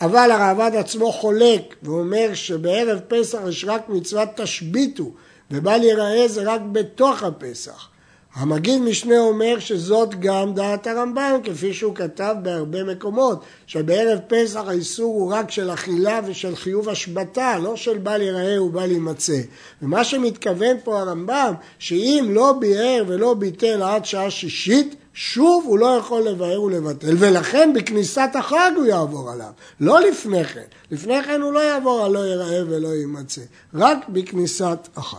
אבל 0.00 0.30
הראב"ד 0.30 0.76
עצמו 0.76 1.12
חולק 1.12 1.74
ואומר 1.82 2.30
שבערב 2.34 2.98
פסח 3.08 3.38
יש 3.48 3.64
רק 3.68 3.88
מצוות 3.88 4.28
תשביתו 4.36 5.10
ובל 5.50 5.82
ייראה 5.82 6.28
זה 6.28 6.42
רק 6.42 6.60
בתוך 6.72 7.22
הפסח. 7.22 7.88
המגיד 8.34 8.82
משנה 8.82 9.18
אומר 9.18 9.58
שזאת 9.58 10.20
גם 10.20 10.54
דעת 10.54 10.86
הרמב"ם, 10.86 11.40
כפי 11.44 11.74
שהוא 11.74 11.94
כתב 11.94 12.34
בהרבה 12.42 12.84
מקומות, 12.84 13.44
שבערב 13.66 14.18
פסח 14.28 14.60
האיסור 14.66 15.14
הוא 15.14 15.32
רק 15.32 15.50
של 15.50 15.70
אכילה 15.72 16.20
ושל 16.26 16.56
חיוב 16.56 16.88
השבתה, 16.88 17.58
לא 17.58 17.76
של 17.76 17.98
בל 17.98 18.22
ייראה 18.22 18.62
ובל 18.62 18.90
יימצא. 18.90 19.40
ומה 19.82 20.04
שמתכוון 20.04 20.76
פה 20.84 21.00
הרמב"ם, 21.00 21.54
שאם 21.78 22.28
לא 22.30 22.54
ביער 22.60 23.04
ולא 23.06 23.34
ביטל 23.34 23.82
עד 23.82 24.04
שעה 24.04 24.30
שישית, 24.30 24.94
שוב 25.14 25.64
הוא 25.66 25.78
לא 25.78 25.86
יכול 25.86 26.22
לבאר 26.22 26.62
ולבטל, 26.62 27.16
ולכן 27.18 27.72
בכניסת 27.74 28.30
החג 28.34 28.70
הוא 28.76 28.86
יעבור 28.86 29.30
עליו, 29.30 29.50
לא 29.80 30.00
לפני 30.00 30.44
כן. 30.44 30.64
לפני 30.90 31.22
כן 31.22 31.42
הוא 31.42 31.52
לא 31.52 31.58
יעבור 31.58 32.04
על 32.04 32.12
לא 32.12 32.18
ייראה 32.18 32.62
ולא 32.68 32.88
יימצא, 32.88 33.42
רק 33.74 34.08
בכניסת 34.08 34.78
החג. 34.96 35.18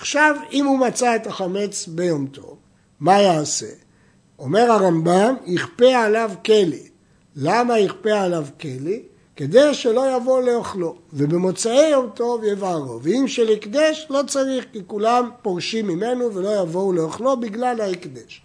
עכשיו, 0.00 0.36
אם 0.52 0.66
הוא 0.66 0.78
מצא 0.78 1.16
את 1.16 1.26
החמץ 1.26 1.86
ביום 1.86 2.26
טוב, 2.26 2.56
מה 3.00 3.20
יעשה? 3.20 3.66
אומר 4.38 4.70
הרמב"ם, 4.70 5.34
יכפה 5.46 5.96
עליו 5.96 6.30
כלי. 6.44 6.88
למה 7.36 7.78
יכפה 7.78 8.12
עליו 8.12 8.46
כלי? 8.60 9.02
כדי 9.36 9.74
שלא 9.74 10.16
יבוא 10.16 10.42
לאוכלו, 10.42 10.96
ובמוצאי 11.12 11.88
יום 11.88 12.10
טוב 12.14 12.44
יבערו, 12.44 13.00
ואם 13.02 13.24
של 13.28 13.52
הקדש 13.52 14.06
לא 14.10 14.20
צריך, 14.26 14.64
כי 14.72 14.80
כולם 14.86 15.30
פורשים 15.42 15.86
ממנו 15.86 16.34
ולא 16.34 16.62
יבואו 16.62 16.92
לאוכלו 16.92 17.36
בגלל 17.36 17.80
ההקדש. 17.80 18.43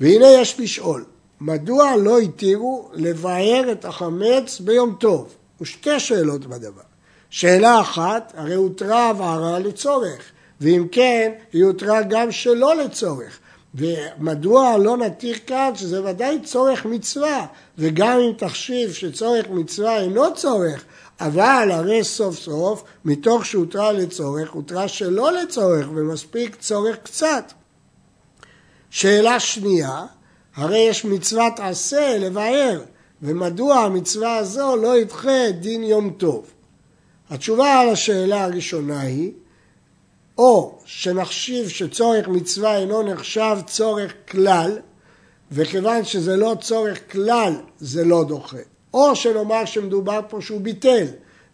והנה 0.00 0.26
יש 0.26 0.60
לשאול, 0.60 1.04
מדוע 1.40 1.96
לא 1.96 2.18
התירו 2.18 2.90
לבאר 2.94 3.72
את 3.72 3.84
החמץ 3.84 4.60
ביום 4.60 4.96
טוב? 5.00 5.34
ושתי 5.60 6.00
שאלות 6.00 6.46
בדבר. 6.46 6.82
שאלה 7.30 7.80
אחת, 7.80 8.32
הרי 8.36 8.54
הותרה 8.54 9.10
הבערה 9.10 9.58
לצורך, 9.58 10.22
ואם 10.60 10.86
כן, 10.92 11.32
היא 11.52 11.64
הותרה 11.64 12.02
גם 12.02 12.32
שלא 12.32 12.76
לצורך. 12.76 13.38
ומדוע 13.74 14.78
לא 14.78 14.96
נתיר 14.96 15.36
כאן 15.46 15.70
שזה 15.74 16.04
ודאי 16.04 16.38
צורך 16.44 16.84
מצווה, 16.84 17.46
וגם 17.78 18.18
אם 18.18 18.32
תחשיב 18.38 18.92
שצורך 18.92 19.48
מצווה 19.50 20.00
אינו 20.00 20.34
צורך, 20.34 20.84
אבל 21.20 21.68
הרי 21.72 22.04
סוף 22.04 22.36
סוף, 22.36 22.84
מתוך 23.04 23.46
שהותרה 23.46 23.92
לצורך, 23.92 24.50
הותרה 24.50 24.88
שלא 24.88 25.32
לצורך, 25.32 25.86
ומספיק 25.94 26.56
צורך 26.56 26.96
קצת. 27.02 27.52
שאלה 28.90 29.40
שנייה, 29.40 30.06
הרי 30.56 30.78
יש 30.78 31.04
מצוות 31.04 31.60
עשה 31.60 32.18
לבאר, 32.18 32.80
ומדוע 33.22 33.76
המצווה 33.76 34.36
הזו 34.36 34.76
לא 34.76 34.98
ידחה 34.98 35.50
דין 35.60 35.82
יום 35.82 36.10
טוב? 36.10 36.46
התשובה 37.30 37.80
על 37.80 37.88
השאלה 37.88 38.44
הראשונה 38.44 39.00
היא, 39.00 39.32
או 40.38 40.78
שנחשיב 40.84 41.68
שצורך 41.68 42.28
מצווה 42.28 42.76
אינו 42.76 43.02
נחשב 43.02 43.56
צורך 43.66 44.12
כלל, 44.30 44.78
וכיוון 45.52 46.04
שזה 46.04 46.36
לא 46.36 46.56
צורך 46.60 47.12
כלל, 47.12 47.52
זה 47.78 48.04
לא 48.04 48.24
דוחה. 48.24 48.56
או 48.94 49.16
שנאמר 49.16 49.64
שמדובר 49.64 50.20
פה 50.28 50.40
שהוא 50.40 50.60
ביטל, 50.60 51.06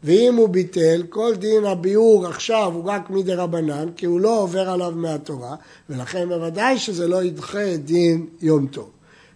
ואם 0.04 0.34
הוא 0.34 0.48
ביטל, 0.48 1.02
כל 1.08 1.34
דין 1.34 1.64
הביאור 1.64 2.26
עכשיו 2.26 2.72
הוא 2.74 2.84
רק 2.84 3.10
מדי 3.10 3.34
רבנן, 3.34 3.88
כי 3.96 4.06
הוא 4.06 4.20
לא 4.20 4.40
עובר 4.40 4.70
עליו 4.70 4.92
מהתורה, 4.96 5.56
ולכן 5.90 6.28
בוודאי 6.28 6.78
שזה 6.78 7.08
לא 7.08 7.22
ידחה 7.22 7.76
דין 7.76 8.26
יום 8.40 8.66
טוב. 8.66 8.90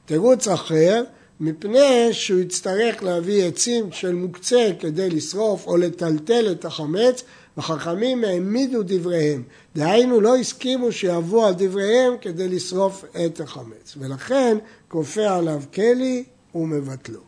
תירוץ 0.06 0.48
אחר, 0.48 1.04
מפני 1.40 2.08
שהוא 2.12 2.40
יצטרך 2.40 3.02
להביא 3.02 3.44
עצים 3.44 3.92
של 3.92 4.14
מוקצה 4.14 4.70
כדי 4.80 5.10
לשרוף 5.10 5.66
או 5.66 5.76
לטלטל 5.76 6.48
את 6.52 6.64
החמץ, 6.64 7.22
וחכמים 7.58 8.24
העמידו 8.24 8.82
דבריהם. 8.82 9.42
דהיינו 9.76 10.20
לא 10.20 10.36
הסכימו 10.36 10.92
שיבוא 10.92 11.46
על 11.46 11.54
דבריהם 11.56 12.14
כדי 12.20 12.48
לשרוף 12.48 13.04
את 13.26 13.40
החמץ. 13.40 13.94
ולכן 13.96 14.58
כופה 14.88 15.36
עליו 15.36 15.62
כלי 15.74 16.24
ומבטלו. 16.54 17.27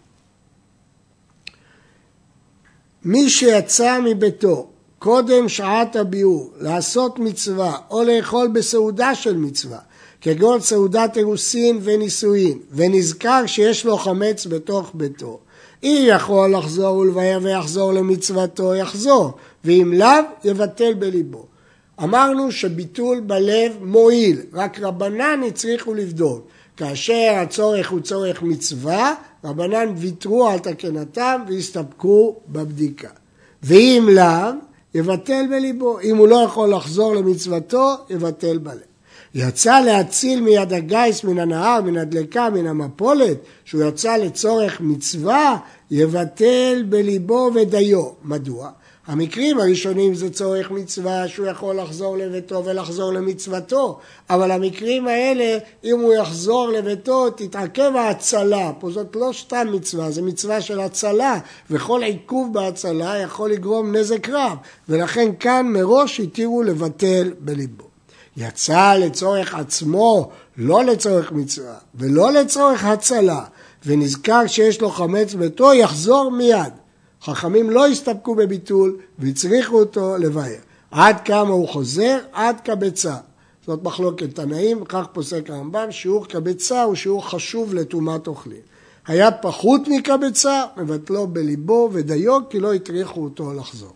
מי 3.05 3.31
שיצא 3.31 3.99
מביתו 4.05 4.67
קודם 4.99 5.49
שעת 5.49 5.97
הביאור 5.97 6.51
לעשות 6.61 7.19
מצווה 7.19 7.77
או 7.91 8.05
לאכול 8.05 8.49
בסעודה 8.49 9.15
של 9.15 9.37
מצווה 9.37 9.79
כגון 10.21 10.61
סעודת 10.61 11.17
אירוסין 11.17 11.79
ונישואין 11.83 12.59
ונזכר 12.73 13.47
שיש 13.47 13.87
לו 13.87 13.97
חמץ 13.97 14.47
בתוך 14.47 14.91
ביתו 14.95 15.39
אם 15.83 16.05
יכול 16.07 16.55
לחזור 16.55 16.97
ולבאר 16.97 17.39
ויחזור 17.43 17.93
למצוותו 17.93 18.75
יחזור 18.75 19.33
ואם 19.65 19.93
לאו 19.97 20.09
יבטל 20.45 20.95
בליבו. 20.95 21.47
אמרנו 22.03 22.53
שביטול 22.53 23.21
בלב 23.21 23.73
מועיל 23.81 24.41
רק 24.53 24.81
רבנן 24.81 25.41
הצליחו 25.47 25.95
לבדוק 25.95 26.47
כאשר 26.81 27.33
הצורך 27.37 27.91
הוא 27.91 28.01
צורך 28.01 28.43
מצווה, 28.43 29.15
רבנן 29.45 29.93
ויתרו 29.97 30.49
על 30.49 30.59
תקנתם 30.59 31.41
והסתפקו 31.49 32.37
בבדיקה. 32.49 33.09
ואם 33.63 34.09
לאו, 34.13 34.53
יבטל 34.95 35.45
בליבו. 35.51 36.01
אם 36.01 36.17
הוא 36.17 36.29
לא 36.29 36.37
יכול 36.37 36.75
לחזור 36.75 37.15
למצוותו, 37.15 37.95
יבטל 38.11 38.59
בלב. 38.59 38.79
יצא 39.35 39.81
להציל 39.81 40.41
מיד 40.41 40.73
הגיס, 40.73 41.25
מן 41.25 41.39
הנהר, 41.39 41.81
מן 41.83 41.97
הדלקה, 41.97 42.51
מן 42.51 42.67
המפולת, 42.67 43.39
שהוא 43.65 43.83
יצא 43.83 44.17
לצורך 44.17 44.81
מצווה, 44.81 45.57
יבטל 45.91 46.85
בליבו 46.89 47.51
ודיו. 47.55 48.05
מדוע? 48.25 48.71
המקרים 49.11 49.61
הראשונים 49.61 50.15
זה 50.15 50.31
צורך 50.31 50.71
מצווה 50.71 51.29
שהוא 51.29 51.47
יכול 51.47 51.77
לחזור 51.77 52.17
לביתו 52.19 52.65
ולחזור 52.65 53.13
למצוותו, 53.13 53.99
אבל 54.31 54.51
המקרים 54.51 55.09
האלה, 55.09 55.59
אם 55.85 56.01
הוא 56.01 56.15
יחזור 56.15 56.69
לביתו, 56.69 57.31
תתעכב 57.31 57.93
ההצלה. 57.97 58.73
פה 58.79 58.91
זאת 58.91 59.17
לא 59.17 59.31
סתם 59.41 59.67
מצווה, 59.73 60.11
זה 60.11 60.23
מצווה 60.23 60.61
של 60.61 60.81
הצלה, 60.81 61.39
וכל 61.71 62.03
עיכוב 62.03 62.53
בהצלה 62.53 63.19
יכול 63.19 63.51
לגרום 63.51 63.97
נזק 63.97 64.29
רב, 64.29 64.57
ולכן 64.89 65.31
כאן 65.41 65.67
מראש 65.67 66.21
התירו 66.21 66.63
לבטל 66.63 67.33
בליבו. 67.39 67.85
יצא 68.37 68.95
לצורך 68.95 69.55
עצמו, 69.55 70.31
לא 70.57 70.85
לצורך 70.85 71.33
מצווה, 71.33 71.75
ולא 71.95 72.33
לצורך 72.33 72.85
הצלה, 72.85 73.45
ונזכר 73.87 74.47
שיש 74.47 74.81
לו 74.81 74.91
חמץ 74.91 75.35
ביתו, 75.35 75.75
יחזור 75.75 76.31
מיד. 76.31 76.80
חכמים 77.23 77.71
לא 77.71 77.87
הסתפקו 77.87 78.35
בביטול 78.35 78.97
והצריכו 79.19 79.79
אותו 79.79 80.17
לבאר. 80.17 80.59
עד 80.91 81.21
כמה 81.25 81.51
הוא 81.51 81.69
חוזר? 81.69 82.19
עד 82.33 82.61
קבצה. 82.61 83.17
זאת 83.67 83.83
מחלוקת 83.83 84.35
תנאים, 84.35 84.85
כך 84.85 85.07
פוסק 85.13 85.51
הרמב"ם, 85.51 85.93
שיעור 85.93 86.27
קבצה 86.27 86.83
הוא 86.83 86.95
שיעור 86.95 87.31
חשוב 87.31 87.75
לטומאת 87.75 88.27
אוכלים. 88.27 88.61
היה 89.07 89.31
פחות 89.31 89.81
מקבצה, 89.89 90.65
מבטלו 90.77 91.27
בליבו 91.27 91.89
ודיו, 91.93 92.49
כי 92.51 92.61
לא 92.61 92.75
הטריחו 92.75 93.25
אותו 93.25 93.53
לחזור. 93.53 93.93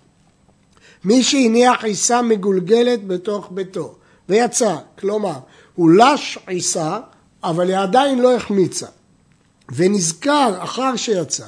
מי 1.04 1.22
שהניח 1.22 1.84
עיסה 1.84 2.22
מגולגלת 2.22 3.06
בתוך 3.06 3.48
ביתו 3.50 3.94
ויצא, 4.28 4.76
כלומר, 4.98 5.38
הוא 5.74 5.90
לש 5.90 6.38
עיסה, 6.46 6.98
אבל 7.44 7.68
היא 7.68 7.78
עדיין 7.78 8.18
לא 8.18 8.36
החמיצה, 8.36 8.86
ונזכר 9.74 10.54
אחר 10.58 10.96
שיצא, 10.96 11.46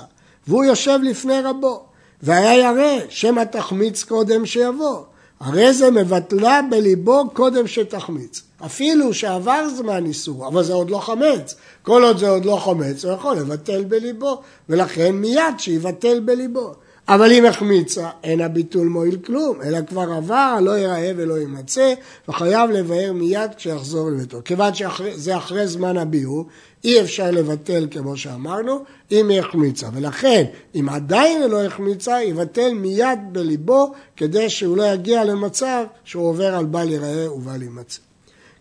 והוא 0.49 0.65
יושב 0.65 0.99
לפני 1.03 1.41
רבו, 1.41 1.85
והיה 2.23 2.59
ירא 2.59 3.01
שמא 3.09 3.45
תחמיץ 3.45 4.03
קודם 4.03 4.47
שיבוא. 4.47 5.03
הרי 5.41 5.73
זה 5.73 5.91
מבטלה 5.91 6.61
בליבו 6.71 7.31
קודם 7.33 7.67
שתחמיץ. 7.67 8.43
אפילו 8.65 9.15
שעבר 9.15 9.69
זמן 9.77 10.07
איסור, 10.07 10.49
אבל 10.49 10.63
זה 10.63 10.73
עוד 10.73 10.91
לא 10.91 10.99
חמץ. 10.99 11.55
כל 11.83 12.05
עוד 12.05 12.19
זה 12.19 12.29
עוד 12.29 12.45
לא 12.45 12.57
חמץ, 12.57 13.05
הוא 13.05 13.13
יכול 13.13 13.37
לבטל 13.37 13.85
בליבו, 13.85 14.41
ולכן 14.69 15.15
מיד 15.15 15.55
שיבטל 15.59 16.21
בליבו. 16.21 16.75
אבל 17.09 17.33
אם 17.33 17.47
החמיצה, 17.47 18.11
אין 18.25 18.41
הביטול 18.41 18.89
מועיל 18.89 19.17
כלום, 19.27 19.63
אלא 19.63 19.79
כבר 19.87 20.13
עבר, 20.13 20.59
לא 20.63 20.71
ייראה 20.71 21.13
ולא 21.17 21.39
יימצא, 21.39 21.95
וחייב 22.29 22.71
לבאר 22.71 23.13
מיד 23.13 23.55
כשיחזור 23.57 24.11
לביתו. 24.11 24.39
כיוון 24.45 24.75
שזה 24.75 25.37
אחרי 25.37 25.67
זמן 25.67 25.97
הביאור, 25.97 26.47
אי 26.85 27.01
אפשר 27.01 27.31
לבטל 27.31 27.87
כמו 27.91 28.17
שאמרנו, 28.17 28.85
אם 29.13 29.29
היא 29.29 29.41
החמיצה. 29.41 29.89
ולכן, 29.95 30.45
אם 30.75 30.89
עדיין 30.89 31.51
לא 31.51 31.65
החמיצה, 31.65 32.23
יבטל 32.23 32.75
מיד 32.75 33.19
בליבו, 33.33 33.93
כדי 34.17 34.51
שהוא 34.51 34.77
לא 34.77 34.93
יגיע 34.93 35.25
למצב 35.25 35.85
שהוא 36.05 36.29
עובר 36.29 36.55
על 36.55 36.65
בל 36.65 36.91
ייראה 36.91 37.33
ובל 37.33 37.63
יימצא. 37.63 38.01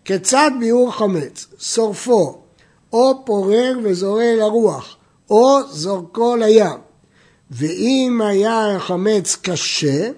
כיצד 0.04 0.50
ביאור 0.60 0.92
חמץ? 0.92 1.46
שורפו, 1.58 2.38
או 2.92 3.24
פורר 3.24 3.78
וזורע 3.82 4.34
לרוח, 4.38 4.96
או 5.30 5.58
זורקו 5.70 6.36
לים. 6.36 6.85
ואם 7.50 8.20
היה 8.24 8.76
החמץ 8.76 9.36
קשה, 9.42 10.10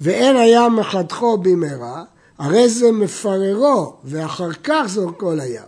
ואין 0.00 0.36
היה 0.36 0.68
מחתכו 0.68 1.38
במהרה, 1.38 2.04
הרי 2.38 2.68
זה 2.68 2.92
מפררו, 2.92 3.94
ואחר 4.04 4.52
כך 4.64 4.84
זורקו 4.86 5.34
לים. 5.34 5.62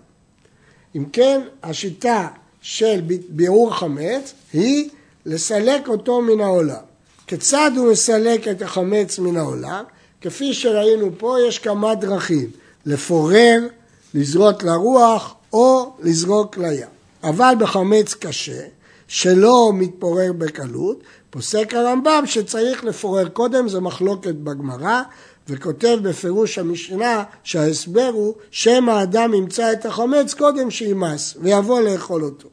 אם 0.97 1.05
כן, 1.13 1.41
השיטה 1.63 2.29
של 2.63 3.01
ביעור 3.29 3.75
חמץ 3.75 4.35
היא 4.53 4.89
לסלק 5.27 5.89
אותו 5.89 6.21
מן 6.21 6.41
העולם. 6.41 6.83
כיצד 7.27 7.71
הוא 7.77 7.93
מסלק 7.93 8.49
את 8.49 8.63
החמץ 8.63 9.19
מן 9.19 9.37
העולם? 9.37 9.85
כפי 10.21 10.55
שראינו 10.55 11.11
פה, 11.19 11.37
יש 11.49 11.59
כמה 11.59 11.95
דרכים, 11.95 12.51
לפורר, 12.87 13.67
לזרות 14.15 14.63
לרוח 14.63 15.35
או 15.53 15.93
לזרוק 16.03 16.59
לים. 16.59 16.89
אבל 17.23 17.55
בחמץ 17.59 18.15
קשה, 18.15 18.63
שלא 19.09 19.71
מתפורר 19.75 20.33
בקלות, 20.33 21.03
פוסק 21.31 21.75
הרמב"ם 21.75 22.23
שצריך 22.27 22.85
לפורר 22.85 23.29
קודם, 23.29 23.69
זו 23.69 23.81
מחלוקת 23.81 24.35
בגמרא, 24.35 25.03
וכותב 25.49 25.99
בפירוש 26.03 26.59
המשנה 26.59 27.25
שההסבר 27.43 28.11
הוא 28.13 28.35
שמא 28.51 28.91
האדם 28.91 29.35
ימצא 29.35 29.73
את 29.73 29.87
החמץ 29.87 30.35
קודם 30.35 30.71
שימאס 30.71 31.37
ויבוא 31.41 31.81
לאכול 31.81 32.25
אותו. 32.25 32.49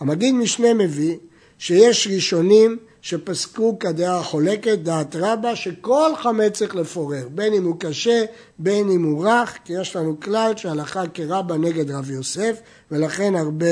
המגיד 0.00 0.34
משנה 0.34 0.74
מביא 0.74 1.16
שיש 1.58 2.08
ראשונים 2.14 2.76
שפסקו 3.02 3.78
כדעה 3.78 4.18
החולקת, 4.18 4.78
דעת 4.78 5.16
רבה, 5.16 5.56
שכל 5.56 6.10
חמץ 6.22 6.52
צריך 6.52 6.76
לפורר, 6.76 7.28
בין 7.34 7.52
אם 7.52 7.64
הוא 7.64 7.76
קשה, 7.78 8.24
בין 8.58 8.90
אם 8.90 9.04
הוא 9.04 9.26
רך, 9.26 9.58
כי 9.64 9.72
יש 9.80 9.96
לנו 9.96 10.20
כלל 10.20 10.52
שהלכה 10.56 11.02
כרבה 11.14 11.56
נגד 11.56 11.90
רב 11.90 12.10
יוסף, 12.10 12.60
ולכן 12.90 13.34
הרבה 13.34 13.66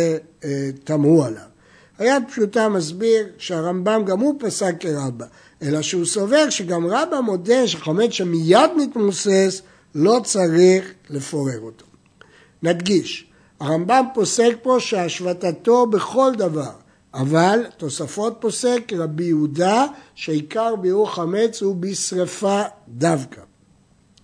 אה, 0.45 0.69
תמהו 0.85 1.25
עליו. 1.25 1.56
היד 1.99 2.23
פשוטה 2.29 2.69
מסביר 2.69 3.27
שהרמב"ם 3.39 4.03
גם 4.07 4.21
הוא 4.21 4.35
פסק 4.39 4.75
כרבה, 4.81 5.27
אלא 5.63 5.83
שהוא 5.83 6.05
סובר 6.05 6.51
שגם 6.51 6.87
רבה 6.87 7.21
מודה 7.21 7.67
שחמץ 7.67 8.11
שמיד 8.11 8.71
מתמוסס, 8.77 9.63
לא 9.95 10.21
צריך 10.25 10.93
לפורר 11.11 11.61
אותו. 11.61 11.85
נדגיש, 12.63 13.27
הרמב"ם 13.61 14.05
פוסק 14.15 14.53
פה 14.63 14.77
שהשבתתו 14.81 15.87
בכל 15.87 16.33
דבר, 16.37 16.73
אבל 17.15 17.61
תוספות 17.77 18.37
פוסק 18.41 18.93
רבי 18.97 19.25
יהודה 19.25 19.87
שעיקר 20.15 20.77
ביאור 20.77 21.15
חמץ 21.15 21.63
הוא 21.63 21.77
בשרפה 21.77 22.63
דווקא. 22.89 23.41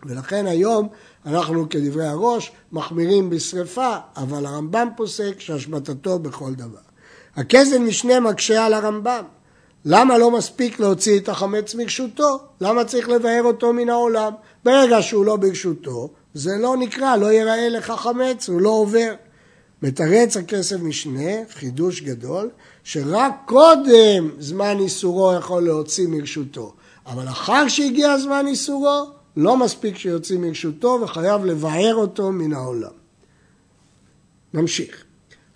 ולכן 0.06 0.46
היום 0.46 0.88
אנחנו 1.26 1.68
כדברי 1.68 2.06
הראש 2.06 2.52
מחמירים 2.72 3.30
בשרפה, 3.30 3.96
אבל 4.16 4.46
הרמב"ם 4.46 4.88
פוסק 4.96 5.40
שהשבתתו 5.40 6.18
בכל 6.18 6.54
דבר. 6.54 6.91
הכסף 7.36 7.76
משנה 7.76 8.20
מקשה 8.20 8.66
על 8.66 8.74
הרמב"ם. 8.74 9.24
למה 9.84 10.18
לא 10.18 10.30
מספיק 10.30 10.80
להוציא 10.80 11.18
את 11.18 11.28
החמץ 11.28 11.74
מרשותו? 11.74 12.38
למה 12.60 12.84
צריך 12.84 13.08
לבאר 13.08 13.42
אותו 13.44 13.72
מן 13.72 13.88
העולם? 13.88 14.32
ברגע 14.64 15.02
שהוא 15.02 15.24
לא 15.24 15.36
ברשותו, 15.36 16.08
זה 16.34 16.50
לא 16.60 16.76
נקרא, 16.76 17.16
לא 17.16 17.32
ייראה 17.32 17.68
לך 17.68 17.92
חמץ, 17.96 18.48
הוא 18.48 18.60
לא 18.60 18.68
עובר. 18.68 19.14
מתרץ 19.82 20.36
הכסף 20.36 20.76
משנה, 20.80 21.30
חידוש 21.50 22.00
גדול, 22.00 22.50
שרק 22.84 23.32
קודם 23.46 24.30
זמן 24.38 24.76
איסורו 24.78 25.32
יכול 25.32 25.62
להוציא 25.62 26.06
מרשותו, 26.08 26.72
אבל 27.06 27.28
אחר 27.28 27.68
שהגיע 27.68 28.18
זמן 28.18 28.46
איסורו, 28.46 29.10
לא 29.36 29.56
מספיק 29.56 29.96
שיוציא 29.96 30.38
מרשותו 30.38 30.98
וחייב 31.02 31.44
לבאר 31.44 31.94
אותו 31.94 32.32
מן 32.32 32.52
העולם. 32.52 32.92
נמשיך. 34.54 35.04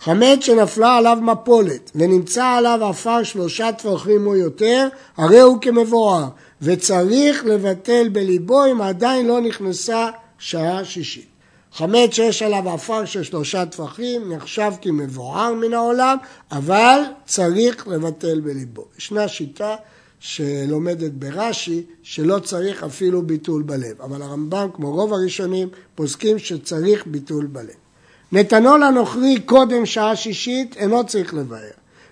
חמץ 0.00 0.40
שנפלה 0.40 0.96
עליו 0.96 1.18
מפולת 1.22 1.90
ונמצא 1.94 2.44
עליו 2.44 2.84
עפר 2.84 3.22
שלושה 3.22 3.72
טפחים 3.72 4.26
או 4.26 4.36
יותר, 4.36 4.88
הרי 5.16 5.40
הוא 5.40 5.58
כמבואר, 5.60 6.24
וצריך 6.62 7.44
לבטל 7.44 8.08
בליבו 8.08 8.66
אם 8.66 8.80
עדיין 8.80 9.26
לא 9.26 9.40
נכנסה 9.40 10.08
שעה 10.38 10.84
שישית. 10.84 11.26
חמץ 11.72 12.10
שיש 12.10 12.42
עליו 12.42 12.68
עפר 12.70 13.04
של 13.04 13.22
שלושה 13.22 13.66
טפחים 13.66 14.32
נחשב 14.32 14.72
כמבואר 14.82 15.54
מן 15.54 15.74
העולם, 15.74 16.16
אבל 16.52 17.00
צריך 17.24 17.88
לבטל 17.88 18.40
בליבו. 18.40 18.84
ישנה 18.98 19.28
שיטה 19.28 19.76
שלומדת 20.20 21.12
ברש"י, 21.12 21.82
שלא 22.02 22.38
צריך 22.38 22.84
אפילו 22.84 23.22
ביטול 23.22 23.62
בלב, 23.62 24.02
אבל 24.02 24.22
הרמב"ם, 24.22 24.68
כמו 24.74 24.92
רוב 24.92 25.12
הראשונים, 25.12 25.68
פוסקים 25.94 26.38
שצריך 26.38 27.06
ביטול 27.06 27.46
בלב. 27.46 27.85
נתנו 28.32 28.76
לנוכרי 28.76 29.40
קודם 29.40 29.86
שעה 29.86 30.16
שישית, 30.16 30.76
אינו 30.76 31.06
צריך 31.06 31.34
לבאר. 31.34 31.70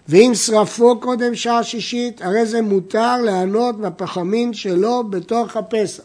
ואם 0.08 0.32
שרפו 0.34 1.00
קודם 1.00 1.34
שעה 1.34 1.62
שישית, 1.64 2.22
הרי 2.22 2.46
זה 2.46 2.62
מותר 2.62 3.16
לענות 3.22 3.80
בפחמין 3.80 4.54
שלו 4.54 5.04
בתוך 5.10 5.56
הפסח. 5.56 6.02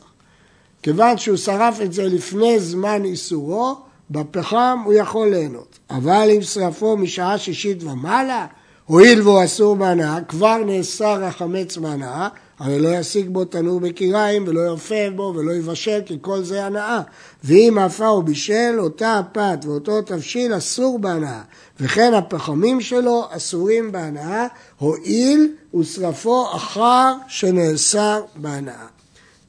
כיוון 0.84 1.18
שהוא 1.18 1.38
שרף 1.38 1.82
את 1.82 1.94
זה 1.94 2.04
לפני 2.04 2.60
זמן 2.60 3.06
איסורו, 3.06 3.76
בפחם 4.12 4.80
הוא 4.86 4.94
יכול 4.94 5.28
ליהנות. 5.28 5.80
אבל 5.90 6.30
אם 6.36 6.42
שרפו 6.42 6.98
משעה 6.98 7.38
שישית 7.38 7.84
ומעלה, 7.84 8.48
הואיל 8.86 9.22
והוא 9.22 9.44
אסור 9.44 9.76
בהנאה, 9.76 10.22
כבר 10.28 10.58
נאסר 10.58 11.24
החמץ 11.24 11.78
בהנאה, 11.78 12.28
הרי 12.60 12.80
לא 12.80 12.90
ישיג 12.90 13.30
בו 13.30 13.46
תנור 13.46 13.80
בקיריים 13.80 14.44
ולא 14.48 14.62
ירפה 14.62 15.10
בו 15.16 15.34
ולא 15.36 15.52
יבשל 15.52 16.02
כי 16.06 16.18
כל 16.22 16.44
זה 16.44 16.66
הנאה. 16.66 17.02
ואם 17.44 17.78
עפה 17.82 18.08
או 18.08 18.24
בישל, 18.24 18.76
אותה 18.80 19.20
הפת 19.20 19.60
ואותו 19.66 20.02
תבשיל 20.02 20.58
אסור 20.58 21.00
בהנאה. 21.00 21.42
וכן 21.80 22.14
הפחמים 22.14 22.82
שלו 22.82 23.24
אסורים 23.30 23.92
בהנאה, 23.92 24.48
הואיל 24.78 25.52
ושרפו 25.80 26.46
אחר 26.56 27.14
שנאסר 27.28 28.22
בהנאה. 28.36 28.86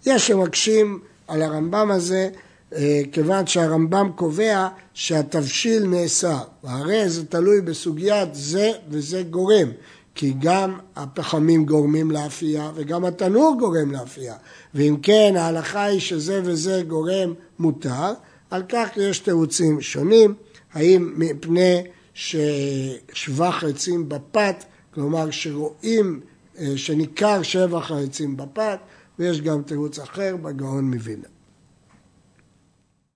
יש 0.07 0.27
שמקשים 0.27 0.99
על 1.29 1.43
הרמב"ם 1.43 1.91
הזה, 1.91 2.29
אה, 2.77 3.01
כיוון 3.13 3.47
שהרמב"ם 3.47 4.11
קובע 4.17 4.69
שהתבשיל 4.95 5.87
נאסר. 5.87 6.39
והרי 6.65 7.09
זה 7.09 7.27
תלוי 7.27 7.61
בסוגיית 7.61 8.29
זה 8.33 8.73
וזה 8.91 9.23
גורם. 9.23 9.69
כי 10.15 10.35
גם 10.39 10.79
הפחמים 10.97 11.65
גורמים 11.65 12.11
לאפייה 12.11 12.71
וגם 12.75 13.05
התנור 13.05 13.57
גורם 13.59 13.93
לאפייה. 13.93 14.35
ואם 14.75 14.97
כן, 15.03 15.35
ההלכה 15.37 15.85
היא 15.85 16.01
שזה 16.01 16.41
וזה 16.45 16.83
גורם 16.89 17.35
מותר, 17.59 18.13
על 18.51 18.63
כך 18.69 18.89
יש 18.97 19.19
תירוצים 19.19 19.81
שונים, 19.81 20.35
האם 20.73 21.13
מפני 21.17 21.83
ששבח 22.15 23.65
עצים 23.65 24.09
בפת, 24.09 24.65
כלומר 24.95 25.31
שרואים, 25.31 26.21
אה, 26.59 26.73
שניכר 26.77 27.43
שבח 27.43 27.91
העצים 27.91 28.37
בפת, 28.37 28.79
ויש 29.19 29.41
גם 29.41 29.63
תירוץ 29.63 29.99
אחר 29.99 30.37
בגאון 30.37 30.91
מווילנה. 30.91 31.40